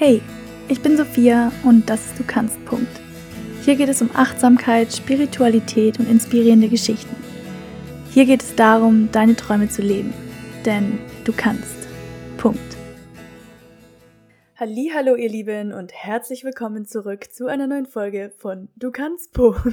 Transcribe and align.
Hey, 0.00 0.22
ich 0.68 0.80
bin 0.80 0.96
Sophia 0.96 1.50
und 1.64 1.90
das 1.90 2.06
ist 2.06 2.20
Du 2.20 2.22
kannst. 2.24 2.64
Punkt. 2.66 3.00
Hier 3.64 3.74
geht 3.74 3.88
es 3.88 4.00
um 4.00 4.10
Achtsamkeit, 4.14 4.92
Spiritualität 4.92 5.98
und 5.98 6.08
inspirierende 6.08 6.68
Geschichten. 6.68 7.16
Hier 8.12 8.24
geht 8.24 8.44
es 8.44 8.54
darum, 8.54 9.10
deine 9.10 9.34
Träume 9.34 9.68
zu 9.68 9.82
leben. 9.82 10.14
Denn 10.64 11.00
du 11.24 11.32
kannst. 11.32 11.88
Punkt. 12.36 12.76
Hallo, 14.54 15.16
ihr 15.16 15.30
Lieben 15.30 15.72
und 15.72 15.92
herzlich 15.92 16.44
willkommen 16.44 16.86
zurück 16.86 17.32
zu 17.32 17.48
einer 17.48 17.66
neuen 17.66 17.86
Folge 17.86 18.30
von 18.38 18.68
Du 18.76 18.92
kannst. 18.92 19.32
Punkt. 19.32 19.66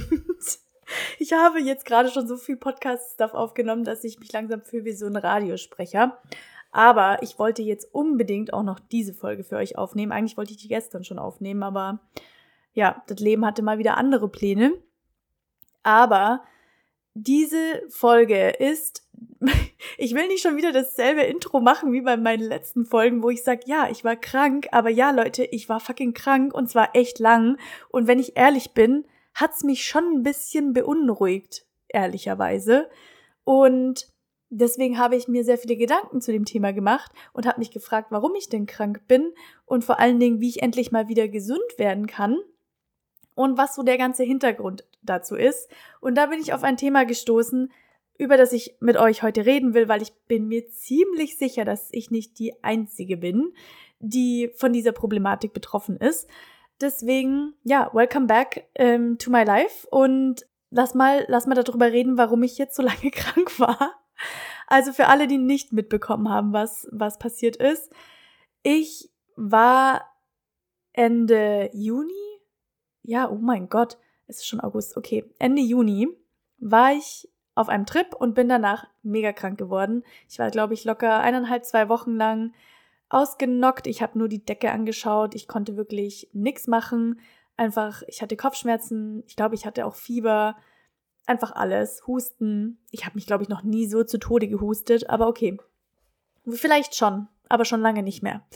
Ich 1.18 1.32
habe 1.32 1.60
jetzt 1.60 1.84
gerade 1.84 2.10
schon 2.10 2.28
so 2.28 2.36
viel 2.36 2.56
Podcast-Stuff 2.56 3.34
aufgenommen, 3.34 3.84
dass 3.84 4.04
ich 4.04 4.20
mich 4.20 4.32
langsam 4.32 4.62
fühle 4.62 4.84
wie 4.84 4.92
so 4.92 5.06
ein 5.06 5.16
Radiosprecher. 5.16 6.18
Aber 6.76 7.22
ich 7.22 7.38
wollte 7.38 7.62
jetzt 7.62 7.88
unbedingt 7.94 8.52
auch 8.52 8.62
noch 8.62 8.78
diese 8.78 9.14
Folge 9.14 9.44
für 9.44 9.56
euch 9.56 9.78
aufnehmen. 9.78 10.12
Eigentlich 10.12 10.36
wollte 10.36 10.50
ich 10.50 10.58
die 10.58 10.68
gestern 10.68 11.04
schon 11.04 11.18
aufnehmen, 11.18 11.62
aber 11.62 12.00
ja, 12.74 13.02
das 13.06 13.18
Leben 13.18 13.46
hatte 13.46 13.62
mal 13.62 13.78
wieder 13.78 13.96
andere 13.96 14.28
Pläne. 14.28 14.74
Aber 15.82 16.42
diese 17.14 17.82
Folge 17.88 18.50
ist, 18.50 19.08
ich 19.96 20.14
will 20.14 20.28
nicht 20.28 20.42
schon 20.42 20.58
wieder 20.58 20.70
dasselbe 20.70 21.22
Intro 21.22 21.60
machen 21.60 21.94
wie 21.94 22.02
bei 22.02 22.18
meinen 22.18 22.46
letzten 22.46 22.84
Folgen, 22.84 23.22
wo 23.22 23.30
ich 23.30 23.42
sage, 23.42 23.62
ja, 23.64 23.88
ich 23.90 24.04
war 24.04 24.16
krank, 24.16 24.68
aber 24.70 24.90
ja, 24.90 25.12
Leute, 25.12 25.44
ich 25.44 25.70
war 25.70 25.80
fucking 25.80 26.12
krank 26.12 26.52
und 26.52 26.68
zwar 26.68 26.94
echt 26.94 27.18
lang. 27.20 27.56
Und 27.88 28.06
wenn 28.06 28.18
ich 28.18 28.36
ehrlich 28.36 28.72
bin, 28.72 29.06
hat's 29.32 29.64
mich 29.64 29.86
schon 29.86 30.18
ein 30.18 30.22
bisschen 30.22 30.74
beunruhigt, 30.74 31.64
ehrlicherweise. 31.88 32.90
Und 33.44 34.14
deswegen 34.50 34.98
habe 34.98 35.16
ich 35.16 35.28
mir 35.28 35.44
sehr 35.44 35.58
viele 35.58 35.76
Gedanken 35.76 36.20
zu 36.20 36.32
dem 36.32 36.44
Thema 36.44 36.72
gemacht 36.72 37.12
und 37.32 37.46
habe 37.46 37.58
mich 37.58 37.70
gefragt, 37.70 38.08
warum 38.10 38.34
ich 38.34 38.48
denn 38.48 38.66
krank 38.66 39.06
bin 39.08 39.32
und 39.64 39.84
vor 39.84 39.98
allen 39.98 40.20
Dingen, 40.20 40.40
wie 40.40 40.48
ich 40.48 40.62
endlich 40.62 40.92
mal 40.92 41.08
wieder 41.08 41.28
gesund 41.28 41.78
werden 41.78 42.06
kann 42.06 42.38
und 43.34 43.58
was 43.58 43.74
so 43.74 43.82
der 43.82 43.98
ganze 43.98 44.24
Hintergrund 44.24 44.84
dazu 45.02 45.36
ist. 45.36 45.70
Und 46.00 46.16
da 46.16 46.26
bin 46.26 46.40
ich 46.40 46.52
auf 46.52 46.62
ein 46.62 46.76
Thema 46.76 47.04
gestoßen, 47.04 47.70
über 48.18 48.36
das 48.36 48.52
ich 48.52 48.76
mit 48.80 48.96
euch 48.96 49.22
heute 49.22 49.44
reden 49.44 49.74
will, 49.74 49.88
weil 49.88 50.02
ich 50.02 50.14
bin 50.26 50.48
mir 50.48 50.68
ziemlich 50.68 51.36
sicher, 51.36 51.64
dass 51.64 51.88
ich 51.92 52.10
nicht 52.10 52.38
die 52.38 52.54
Einzige 52.62 53.16
bin, 53.16 53.52
die 53.98 54.50
von 54.56 54.72
dieser 54.72 54.92
Problematik 54.92 55.52
betroffen 55.52 55.96
ist. 55.98 56.28
Deswegen, 56.80 57.54
ja, 57.62 57.90
welcome 57.92 58.26
back 58.26 58.68
ähm, 58.74 59.18
to 59.18 59.30
my 59.30 59.44
life 59.44 59.86
und 59.90 60.46
lass 60.70 60.94
mal, 60.94 61.24
lass 61.28 61.46
mal 61.46 61.54
darüber 61.54 61.92
reden, 61.92 62.18
warum 62.18 62.42
ich 62.42 62.58
jetzt 62.58 62.76
so 62.76 62.82
lange 62.84 63.10
krank 63.10 63.58
war. 63.58 63.94
Also 64.66 64.92
für 64.92 65.06
alle, 65.06 65.26
die 65.26 65.38
nicht 65.38 65.72
mitbekommen 65.72 66.28
haben, 66.28 66.52
was, 66.52 66.88
was 66.90 67.18
passiert 67.18 67.56
ist. 67.56 67.92
Ich 68.62 69.10
war 69.36 70.04
Ende 70.92 71.70
Juni, 71.72 72.12
ja, 73.02 73.30
oh 73.30 73.38
mein 73.38 73.68
Gott, 73.68 73.98
es 74.26 74.38
ist 74.38 74.46
schon 74.48 74.60
August, 74.60 74.96
okay, 74.96 75.24
Ende 75.38 75.62
Juni 75.62 76.08
war 76.58 76.92
ich 76.92 77.28
auf 77.54 77.68
einem 77.68 77.86
Trip 77.86 78.14
und 78.14 78.34
bin 78.34 78.48
danach 78.48 78.86
mega 79.02 79.32
krank 79.32 79.58
geworden. 79.58 80.04
Ich 80.28 80.38
war, 80.38 80.50
glaube 80.50 80.74
ich, 80.74 80.84
locker 80.84 81.20
eineinhalb, 81.20 81.64
zwei 81.64 81.88
Wochen 81.88 82.16
lang 82.16 82.52
ausgenockt. 83.08 83.86
Ich 83.86 84.02
habe 84.02 84.18
nur 84.18 84.28
die 84.28 84.44
Decke 84.44 84.72
angeschaut. 84.72 85.34
Ich 85.34 85.48
konnte 85.48 85.76
wirklich 85.76 86.28
nichts 86.32 86.66
machen. 86.66 87.20
Einfach, 87.56 88.02
ich 88.08 88.20
hatte 88.20 88.36
Kopfschmerzen. 88.36 89.22
Ich 89.26 89.36
glaube, 89.36 89.54
ich 89.54 89.64
hatte 89.64 89.86
auch 89.86 89.94
Fieber. 89.94 90.56
Einfach 91.26 91.52
alles. 91.52 92.06
Husten. 92.06 92.78
Ich 92.90 93.04
habe 93.04 93.16
mich, 93.16 93.26
glaube 93.26 93.42
ich, 93.42 93.48
noch 93.48 93.62
nie 93.62 93.86
so 93.86 94.04
zu 94.04 94.18
Tode 94.18 94.48
gehustet, 94.48 95.10
aber 95.10 95.26
okay. 95.26 95.58
Vielleicht 96.48 96.94
schon, 96.94 97.26
aber 97.48 97.64
schon 97.64 97.80
lange 97.80 98.04
nicht 98.04 98.22
mehr. 98.22 98.46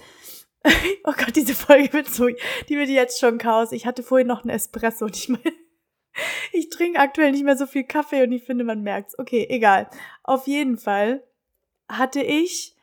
oh 1.05 1.13
Gott, 1.17 1.35
diese 1.35 1.55
Folge 1.55 1.93
wird 1.93 2.09
so, 2.09 2.29
die 2.69 2.77
wird 2.77 2.89
jetzt 2.89 3.19
schon 3.19 3.39
Chaos. 3.39 3.73
Ich 3.73 3.87
hatte 3.87 4.03
vorhin 4.03 4.29
noch 4.29 4.43
einen 4.43 4.51
Espresso 4.51 5.07
und 5.07 5.17
ich 5.17 5.29
meine, 5.29 5.43
ich 6.53 6.69
trinke 6.69 7.01
aktuell 7.01 7.33
nicht 7.33 7.45
mehr 7.45 7.57
so 7.57 7.67
viel 7.67 7.85
Kaffee 7.85 8.23
und 8.23 8.33
ich 8.33 8.45
finde, 8.45 8.65
man 8.65 8.83
merkt's. 8.83 9.19
Okay, 9.19 9.47
egal. 9.51 9.89
Auf 10.23 10.47
jeden 10.47 10.79
Fall 10.79 11.25
hatte 11.89 12.23
ich, 12.23 12.77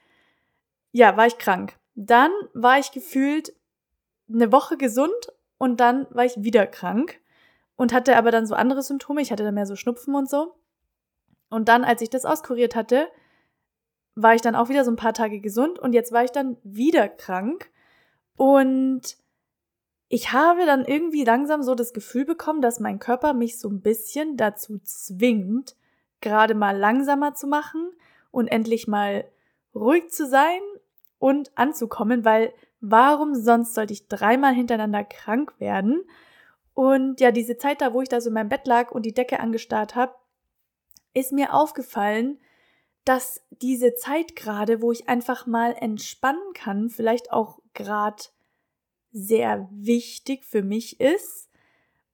ja, 0.92 1.16
war 1.16 1.28
ich 1.28 1.38
krank. 1.38 1.78
Dann 1.96 2.32
war 2.54 2.78
ich 2.80 2.92
gefühlt 2.92 3.54
eine 4.32 4.52
Woche 4.52 4.76
gesund 4.76 5.32
und 5.58 5.80
dann 5.80 6.08
war 6.10 6.26
ich 6.26 6.34
wieder 6.38 6.68
krank 6.68 7.20
und 7.78 7.94
hatte 7.94 8.18
aber 8.18 8.32
dann 8.32 8.46
so 8.46 8.56
andere 8.56 8.82
Symptome. 8.82 9.22
Ich 9.22 9.32
hatte 9.32 9.44
dann 9.44 9.54
mehr 9.54 9.66
so 9.66 9.78
Schnupfen 9.78 10.16
und 10.16 10.30
so. 10.30 10.56
Und 11.50 11.70
dann, 11.70 11.86
als 11.86 12.02
ich 12.02 12.10
das 12.10 12.26
auskuriert 12.26 12.76
hatte, 12.76 13.08
war 14.16 14.36
ich 14.36 14.42
dann 14.42 14.56
auch 14.56 14.68
wieder 14.68 14.84
so 14.84 14.92
ein 14.92 14.98
paar 14.98 15.14
Tage 15.14 15.40
gesund 15.40 15.80
und 15.80 15.94
jetzt 15.94 16.12
war 16.12 16.24
ich 16.24 16.32
dann 16.32 16.58
wieder 16.64 17.08
krank. 17.08 17.70
Und 18.36 19.18
ich 20.10 20.34
habe 20.34 20.66
dann 20.66 20.86
irgendwie 20.86 21.24
langsam 21.24 21.64
so 21.64 21.76
das 21.76 21.94
Gefühl 21.94 22.26
bekommen, 22.26 22.62
dass 22.62 22.80
mein 22.80 23.00
Körper 23.00 23.34
mich 23.34 23.60
so 23.60 23.70
ein 23.70 23.82
bisschen 23.82 24.38
dazu 24.38 24.80
zwingt, 24.80 25.76
gerade 26.20 26.56
mal 26.56 26.76
langsamer 26.76 27.36
zu 27.36 27.46
machen 27.48 27.92
und 28.32 28.48
endlich 28.48 28.88
mal 28.88 29.26
ruhig 29.76 30.10
zu 30.10 30.26
sein 30.26 30.62
und 31.20 31.52
anzukommen, 31.56 32.26
weil 32.26 32.54
warum 32.82 33.36
sonst 33.36 33.76
sollte 33.76 33.94
ich 33.94 34.08
dreimal 34.08 34.54
hintereinander 34.54 35.04
krank 35.04 35.54
werden? 35.60 36.04
Und 36.78 37.22
ja, 37.22 37.32
diese 37.32 37.58
Zeit 37.58 37.82
da, 37.82 37.92
wo 37.92 38.04
ich 38.04 38.10
da 38.10 38.22
so 38.22 38.30
in 38.30 38.36
meinem 38.36 38.50
Bett 38.50 38.68
lag 38.68 38.92
und 38.92 39.04
die 39.04 39.14
Decke 39.16 39.40
angestarrt 39.40 39.96
habe, 39.96 40.14
ist 41.16 41.32
mir 41.32 41.56
aufgefallen, 41.56 42.40
dass 43.04 43.42
diese 43.50 43.96
Zeit 43.96 44.36
gerade, 44.36 44.80
wo 44.80 44.92
ich 44.92 45.10
einfach 45.10 45.48
mal 45.48 45.74
entspannen 45.74 46.54
kann, 46.54 46.92
vielleicht 46.92 47.32
auch 47.34 47.58
gerade 47.74 48.22
sehr 49.12 49.68
wichtig 49.72 50.46
für 50.46 50.62
mich 50.62 51.00
ist, 51.00 51.50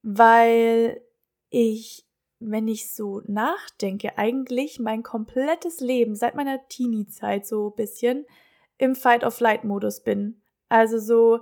weil 0.01 1.01
ich, 1.49 2.07
wenn 2.39 2.69
ich 2.69 2.89
so 2.93 3.21
nachdenke, 3.27 4.17
eigentlich 4.17 4.79
mein 4.79 5.03
komplettes 5.03 5.81
Leben 5.81 6.15
seit 6.15 6.35
meiner 6.35 6.65
Teenie-Zeit 6.69 7.45
so 7.45 7.71
ein 7.71 7.75
bisschen 7.75 8.25
im 8.77 8.95
Fight-of-Flight-Modus 8.95 10.03
bin. 10.03 10.41
Also 10.69 10.99
so 10.99 11.41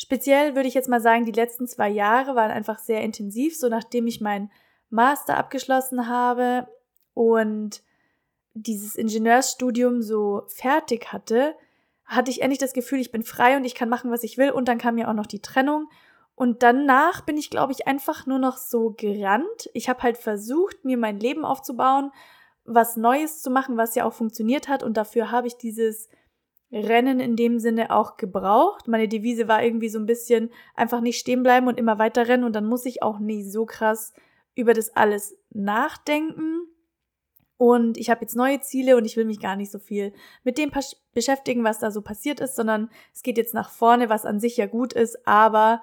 Speziell 0.00 0.54
würde 0.54 0.68
ich 0.68 0.74
jetzt 0.74 0.88
mal 0.88 1.00
sagen, 1.00 1.24
die 1.24 1.32
letzten 1.32 1.66
zwei 1.66 1.88
Jahre 1.88 2.36
waren 2.36 2.52
einfach 2.52 2.78
sehr 2.78 3.02
intensiv, 3.02 3.58
so 3.58 3.68
nachdem 3.68 4.06
ich 4.06 4.20
meinen 4.20 4.52
Master 4.90 5.36
abgeschlossen 5.36 6.06
habe 6.06 6.68
und 7.14 7.82
dieses 8.54 8.94
Ingenieursstudium 8.94 10.00
so 10.00 10.44
fertig 10.46 11.12
hatte, 11.12 11.56
hatte 12.04 12.30
ich 12.30 12.42
endlich 12.42 12.60
das 12.60 12.74
Gefühl, 12.74 13.00
ich 13.00 13.10
bin 13.10 13.24
frei 13.24 13.56
und 13.56 13.64
ich 13.64 13.74
kann 13.74 13.88
machen, 13.88 14.12
was 14.12 14.22
ich 14.22 14.38
will. 14.38 14.52
Und 14.52 14.68
dann 14.68 14.78
kam 14.78 14.98
ja 14.98 15.08
auch 15.08 15.14
noch 15.14 15.26
die 15.26 15.42
Trennung. 15.42 15.88
Und 16.36 16.62
danach 16.62 17.22
bin 17.22 17.36
ich, 17.36 17.50
glaube 17.50 17.72
ich, 17.72 17.88
einfach 17.88 18.24
nur 18.24 18.38
noch 18.38 18.56
so 18.56 18.94
gerannt. 18.96 19.68
Ich 19.74 19.88
habe 19.88 20.04
halt 20.04 20.16
versucht, 20.16 20.84
mir 20.84 20.96
mein 20.96 21.18
Leben 21.18 21.44
aufzubauen, 21.44 22.12
was 22.64 22.96
Neues 22.96 23.42
zu 23.42 23.50
machen, 23.50 23.76
was 23.76 23.96
ja 23.96 24.04
auch 24.04 24.12
funktioniert 24.12 24.68
hat. 24.68 24.84
Und 24.84 24.96
dafür 24.96 25.32
habe 25.32 25.48
ich 25.48 25.56
dieses 25.56 26.08
Rennen 26.70 27.18
in 27.18 27.36
dem 27.36 27.58
Sinne 27.58 27.90
auch 27.90 28.16
gebraucht. 28.16 28.88
Meine 28.88 29.08
Devise 29.08 29.48
war 29.48 29.62
irgendwie 29.62 29.88
so 29.88 29.98
ein 29.98 30.06
bisschen 30.06 30.50
einfach 30.74 31.00
nicht 31.00 31.18
stehen 31.18 31.42
bleiben 31.42 31.66
und 31.66 31.78
immer 31.78 31.98
weiter 31.98 32.28
rennen 32.28 32.44
und 32.44 32.54
dann 32.54 32.66
muss 32.66 32.84
ich 32.84 33.02
auch 33.02 33.18
nicht 33.18 33.50
so 33.50 33.64
krass 33.64 34.12
über 34.54 34.74
das 34.74 34.94
alles 34.94 35.38
nachdenken. 35.50 36.66
Und 37.56 37.96
ich 37.96 38.10
habe 38.10 38.20
jetzt 38.20 38.36
neue 38.36 38.60
Ziele 38.60 38.96
und 38.96 39.04
ich 39.04 39.16
will 39.16 39.24
mich 39.24 39.40
gar 39.40 39.56
nicht 39.56 39.72
so 39.72 39.78
viel 39.78 40.12
mit 40.44 40.58
dem 40.58 40.70
beschäftigen, 41.12 41.64
was 41.64 41.78
da 41.78 41.90
so 41.90 42.02
passiert 42.02 42.38
ist, 42.40 42.54
sondern 42.54 42.90
es 43.14 43.22
geht 43.22 43.38
jetzt 43.38 43.54
nach 43.54 43.70
vorne, 43.70 44.08
was 44.08 44.26
an 44.26 44.38
sich 44.38 44.56
ja 44.56 44.66
gut 44.66 44.92
ist, 44.92 45.26
aber 45.26 45.80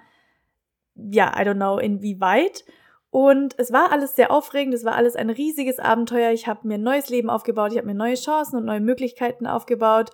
ja, 0.95 1.33
I 1.37 1.43
don't 1.43 1.55
know, 1.55 1.77
inwieweit. 1.77 2.63
Und 3.09 3.57
es 3.57 3.73
war 3.73 3.91
alles 3.91 4.15
sehr 4.15 4.31
aufregend, 4.31 4.73
es 4.73 4.85
war 4.85 4.95
alles 4.95 5.15
ein 5.15 5.29
riesiges 5.29 5.79
Abenteuer. 5.79 6.31
Ich 6.31 6.47
habe 6.47 6.67
mir 6.67 6.75
ein 6.75 6.83
neues 6.83 7.09
Leben 7.09 7.29
aufgebaut, 7.29 7.71
ich 7.71 7.77
habe 7.77 7.87
mir 7.87 7.93
neue 7.93 8.15
Chancen 8.15 8.57
und 8.57 8.65
neue 8.65 8.81
Möglichkeiten 8.81 9.47
aufgebaut 9.47 10.11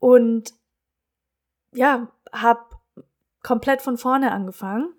und 0.00 0.54
ja, 1.72 2.08
habe 2.32 2.64
komplett 3.42 3.82
von 3.82 3.96
vorne 3.96 4.32
angefangen. 4.32 4.92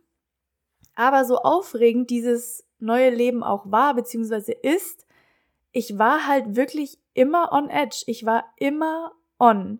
Aber 0.95 1.25
so 1.25 1.38
aufregend 1.38 2.09
dieses 2.09 2.65
neue 2.80 3.09
Leben 3.09 3.44
auch 3.44 3.69
war, 3.69 3.94
beziehungsweise 3.94 4.51
ist, 4.51 5.06
ich 5.71 5.98
war 5.98 6.27
halt 6.27 6.56
wirklich 6.56 7.00
immer 7.13 7.51
on 7.51 7.69
edge. 7.69 8.03
Ich 8.07 8.25
war 8.25 8.45
immer 8.57 9.13
on. 9.39 9.80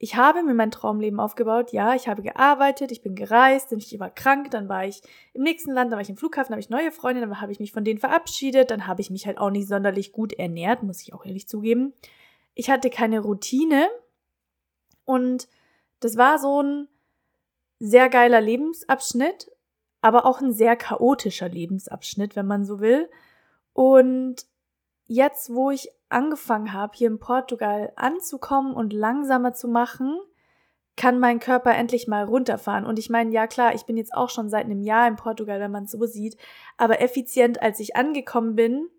Ich 0.00 0.14
habe 0.14 0.42
mir 0.44 0.54
mein 0.54 0.70
Traumleben 0.70 1.18
aufgebaut. 1.18 1.72
Ja, 1.72 1.94
ich 1.94 2.08
habe 2.08 2.22
gearbeitet, 2.22 2.92
ich 2.92 3.02
bin 3.02 3.16
gereist, 3.16 3.72
ich 3.72 3.98
war 3.98 4.10
krank, 4.10 4.50
dann 4.52 4.68
war 4.68 4.86
ich 4.86 5.02
im 5.34 5.42
nächsten 5.42 5.72
Land, 5.72 5.90
dann 5.90 5.96
war 5.96 6.02
ich 6.02 6.10
im 6.10 6.16
Flughafen, 6.16 6.50
dann 6.50 6.54
habe 6.54 6.60
ich 6.60 6.70
neue 6.70 6.92
Freunde, 6.92 7.20
dann 7.20 7.40
habe 7.40 7.52
ich 7.52 7.58
mich 7.58 7.72
von 7.72 7.84
denen 7.84 7.98
verabschiedet, 7.98 8.70
dann 8.70 8.86
habe 8.86 9.00
ich 9.00 9.10
mich 9.10 9.26
halt 9.26 9.38
auch 9.38 9.50
nicht 9.50 9.66
sonderlich 9.66 10.12
gut 10.12 10.32
ernährt, 10.32 10.84
muss 10.84 11.02
ich 11.02 11.14
auch 11.14 11.24
ehrlich 11.24 11.48
zugeben. 11.48 11.94
Ich 12.54 12.70
hatte 12.70 12.90
keine 12.90 13.20
Routine, 13.20 13.88
und 15.08 15.48
das 16.00 16.18
war 16.18 16.38
so 16.38 16.62
ein 16.62 16.86
sehr 17.78 18.10
geiler 18.10 18.42
Lebensabschnitt, 18.42 19.50
aber 20.02 20.26
auch 20.26 20.42
ein 20.42 20.52
sehr 20.52 20.76
chaotischer 20.76 21.48
Lebensabschnitt, 21.48 22.36
wenn 22.36 22.46
man 22.46 22.66
so 22.66 22.80
will. 22.80 23.08
Und 23.72 24.44
jetzt, 25.06 25.54
wo 25.54 25.70
ich 25.70 25.88
angefangen 26.10 26.74
habe, 26.74 26.92
hier 26.94 27.08
in 27.08 27.18
Portugal 27.18 27.90
anzukommen 27.96 28.74
und 28.74 28.92
langsamer 28.92 29.54
zu 29.54 29.66
machen, 29.66 30.20
kann 30.94 31.18
mein 31.18 31.38
Körper 31.38 31.74
endlich 31.74 32.06
mal 32.06 32.24
runterfahren. 32.24 32.84
Und 32.84 32.98
ich 32.98 33.08
meine, 33.08 33.32
ja 33.32 33.46
klar, 33.46 33.74
ich 33.74 33.86
bin 33.86 33.96
jetzt 33.96 34.12
auch 34.12 34.28
schon 34.28 34.50
seit 34.50 34.66
einem 34.66 34.82
Jahr 34.82 35.08
in 35.08 35.16
Portugal, 35.16 35.58
wenn 35.58 35.70
man 35.70 35.84
es 35.84 35.92
so 35.92 36.04
sieht, 36.04 36.36
aber 36.76 37.00
effizient, 37.00 37.62
als 37.62 37.80
ich 37.80 37.96
angekommen 37.96 38.56
bin, 38.56 38.90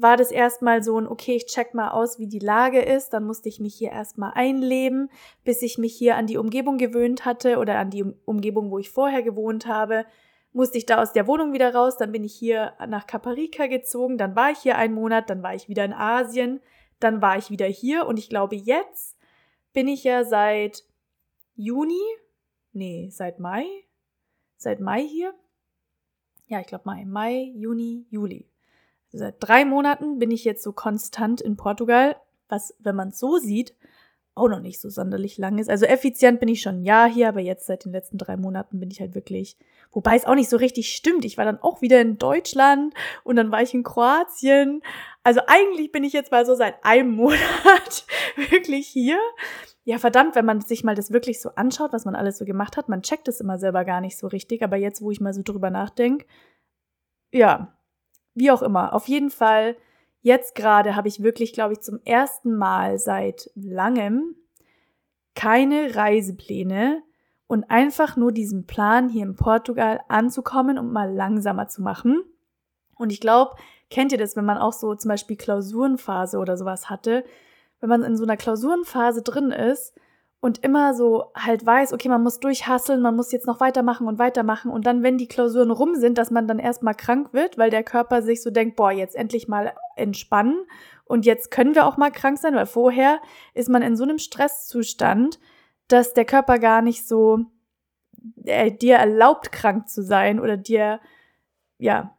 war 0.00 0.16
das 0.16 0.30
erstmal 0.30 0.82
so 0.82 0.98
ein, 0.98 1.06
okay, 1.06 1.36
ich 1.36 1.46
check 1.46 1.74
mal 1.74 1.90
aus, 1.90 2.18
wie 2.18 2.26
die 2.26 2.38
Lage 2.38 2.80
ist. 2.80 3.10
Dann 3.10 3.24
musste 3.24 3.48
ich 3.48 3.60
mich 3.60 3.74
hier 3.74 3.90
erstmal 3.90 4.32
einleben, 4.34 5.10
bis 5.44 5.62
ich 5.62 5.78
mich 5.78 5.94
hier 5.94 6.16
an 6.16 6.26
die 6.26 6.38
Umgebung 6.38 6.78
gewöhnt 6.78 7.24
hatte 7.24 7.58
oder 7.58 7.78
an 7.78 7.90
die 7.90 8.04
Umgebung, 8.24 8.70
wo 8.70 8.78
ich 8.78 8.90
vorher 8.90 9.22
gewohnt 9.22 9.66
habe. 9.66 10.06
Musste 10.52 10.78
ich 10.78 10.86
da 10.86 11.00
aus 11.00 11.12
der 11.12 11.26
Wohnung 11.26 11.52
wieder 11.52 11.74
raus, 11.74 11.96
dann 11.96 12.10
bin 12.10 12.24
ich 12.24 12.34
hier 12.34 12.72
nach 12.88 13.06
Caparica 13.06 13.66
gezogen, 13.66 14.18
dann 14.18 14.34
war 14.34 14.50
ich 14.50 14.58
hier 14.58 14.76
einen 14.76 14.94
Monat, 14.94 15.30
dann 15.30 15.44
war 15.44 15.54
ich 15.54 15.68
wieder 15.68 15.84
in 15.84 15.92
Asien, 15.92 16.60
dann 16.98 17.22
war 17.22 17.38
ich 17.38 17.50
wieder 17.50 17.66
hier 17.66 18.06
und 18.06 18.18
ich 18.18 18.28
glaube, 18.28 18.56
jetzt 18.56 19.16
bin 19.72 19.86
ich 19.86 20.02
ja 20.02 20.24
seit 20.24 20.84
Juni, 21.54 22.02
nee, 22.72 23.10
seit 23.12 23.38
Mai, 23.38 23.64
seit 24.56 24.80
Mai 24.80 25.02
hier. 25.02 25.32
Ja, 26.46 26.60
ich 26.60 26.66
glaube 26.66 26.82
Mai, 26.84 27.04
Mai, 27.04 27.52
Juni, 27.54 28.06
Juli. 28.10 28.49
Seit 29.12 29.36
drei 29.40 29.64
Monaten 29.64 30.18
bin 30.18 30.30
ich 30.30 30.44
jetzt 30.44 30.62
so 30.62 30.72
konstant 30.72 31.40
in 31.40 31.56
Portugal, 31.56 32.16
was, 32.48 32.74
wenn 32.78 32.96
man 32.96 33.08
es 33.08 33.18
so 33.18 33.38
sieht, 33.38 33.74
auch 34.34 34.48
noch 34.48 34.60
nicht 34.60 34.80
so 34.80 34.88
sonderlich 34.88 35.38
lang 35.38 35.58
ist. 35.58 35.68
Also 35.68 35.86
effizient 35.86 36.40
bin 36.40 36.48
ich 36.48 36.62
schon 36.62 36.76
ein 36.76 36.84
Jahr 36.84 37.08
hier, 37.08 37.28
aber 37.28 37.40
jetzt 37.40 37.66
seit 37.66 37.84
den 37.84 37.92
letzten 37.92 38.16
drei 38.16 38.36
Monaten 38.36 38.78
bin 38.78 38.90
ich 38.90 39.00
halt 39.00 39.14
wirklich, 39.14 39.56
wobei 39.90 40.16
es 40.16 40.24
auch 40.24 40.34
nicht 40.34 40.48
so 40.48 40.56
richtig 40.56 40.94
stimmt. 40.94 41.24
Ich 41.24 41.36
war 41.36 41.44
dann 41.44 41.60
auch 41.60 41.82
wieder 41.82 42.00
in 42.00 42.16
Deutschland 42.16 42.94
und 43.24 43.36
dann 43.36 43.50
war 43.50 43.62
ich 43.62 43.74
in 43.74 43.82
Kroatien. 43.82 44.82
Also 45.24 45.40
eigentlich 45.46 45.92
bin 45.92 46.04
ich 46.04 46.12
jetzt 46.12 46.30
mal 46.30 46.46
so 46.46 46.54
seit 46.54 46.82
einem 46.84 47.10
Monat 47.16 48.06
wirklich 48.36 48.86
hier. 48.86 49.18
Ja, 49.84 49.98
verdammt, 49.98 50.36
wenn 50.36 50.46
man 50.46 50.60
sich 50.60 50.84
mal 50.84 50.94
das 50.94 51.10
wirklich 51.10 51.40
so 51.40 51.50
anschaut, 51.56 51.92
was 51.92 52.04
man 52.04 52.14
alles 52.14 52.38
so 52.38 52.44
gemacht 52.44 52.76
hat, 52.76 52.88
man 52.88 53.02
checkt 53.02 53.28
es 53.28 53.40
immer 53.40 53.58
selber 53.58 53.84
gar 53.84 54.00
nicht 54.00 54.16
so 54.16 54.28
richtig. 54.28 54.62
Aber 54.62 54.76
jetzt, 54.76 55.02
wo 55.02 55.10
ich 55.10 55.20
mal 55.20 55.34
so 55.34 55.42
drüber 55.42 55.70
nachdenke, 55.70 56.26
ja, 57.32 57.74
wie 58.40 58.50
auch 58.50 58.62
immer. 58.62 58.92
Auf 58.92 59.06
jeden 59.06 59.30
Fall, 59.30 59.76
jetzt 60.22 60.56
gerade 60.56 60.96
habe 60.96 61.06
ich 61.06 61.22
wirklich, 61.22 61.52
glaube 61.52 61.74
ich, 61.74 61.80
zum 61.80 62.00
ersten 62.04 62.56
Mal 62.56 62.98
seit 62.98 63.50
langem 63.54 64.34
keine 65.36 65.94
Reisepläne 65.94 67.02
und 67.46 67.70
einfach 67.70 68.16
nur 68.16 68.32
diesen 68.32 68.66
Plan, 68.66 69.08
hier 69.08 69.22
in 69.22 69.36
Portugal 69.36 70.00
anzukommen 70.08 70.78
und 70.78 70.92
mal 70.92 71.12
langsamer 71.12 71.68
zu 71.68 71.82
machen. 71.82 72.22
Und 72.96 73.12
ich 73.12 73.20
glaube, 73.20 73.54
kennt 73.90 74.12
ihr 74.12 74.18
das, 74.18 74.36
wenn 74.36 74.44
man 74.44 74.58
auch 74.58 74.72
so 74.72 74.94
zum 74.94 75.08
Beispiel 75.08 75.36
Klausurenphase 75.36 76.38
oder 76.38 76.56
sowas 76.56 76.90
hatte, 76.90 77.24
wenn 77.80 77.88
man 77.88 78.02
in 78.02 78.16
so 78.16 78.24
einer 78.24 78.36
Klausurenphase 78.36 79.22
drin 79.22 79.50
ist 79.52 79.94
und 80.40 80.64
immer 80.64 80.94
so 80.94 81.30
halt 81.34 81.64
weiß, 81.64 81.92
okay, 81.92 82.08
man 82.08 82.22
muss 82.22 82.40
durchhasseln, 82.40 83.02
man 83.02 83.14
muss 83.14 83.30
jetzt 83.30 83.46
noch 83.46 83.60
weitermachen 83.60 84.08
und 84.08 84.18
weitermachen 84.18 84.70
und 84.70 84.86
dann, 84.86 85.02
wenn 85.02 85.18
die 85.18 85.28
Klausuren 85.28 85.70
rum 85.70 85.94
sind, 85.94 86.16
dass 86.16 86.30
man 86.30 86.48
dann 86.48 86.58
erstmal 86.58 86.94
krank 86.94 87.32
wird, 87.32 87.58
weil 87.58 87.70
der 87.70 87.84
Körper 87.84 88.22
sich 88.22 88.42
so 88.42 88.50
denkt, 88.50 88.76
boah, 88.76 88.90
jetzt 88.90 89.14
endlich 89.14 89.48
mal 89.48 89.74
entspannen 89.96 90.64
und 91.04 91.26
jetzt 91.26 91.50
können 91.50 91.74
wir 91.74 91.86
auch 91.86 91.98
mal 91.98 92.10
krank 92.10 92.38
sein, 92.38 92.54
weil 92.54 92.66
vorher 92.66 93.20
ist 93.52 93.68
man 93.68 93.82
in 93.82 93.96
so 93.96 94.04
einem 94.04 94.18
Stresszustand, 94.18 95.38
dass 95.88 96.14
der 96.14 96.24
Körper 96.24 96.58
gar 96.58 96.80
nicht 96.80 97.06
so 97.06 97.44
äh, 98.44 98.72
dir 98.72 98.96
erlaubt, 98.96 99.52
krank 99.52 99.88
zu 99.88 100.02
sein 100.02 100.40
oder 100.40 100.56
dir, 100.56 101.00
ja, 101.78 102.16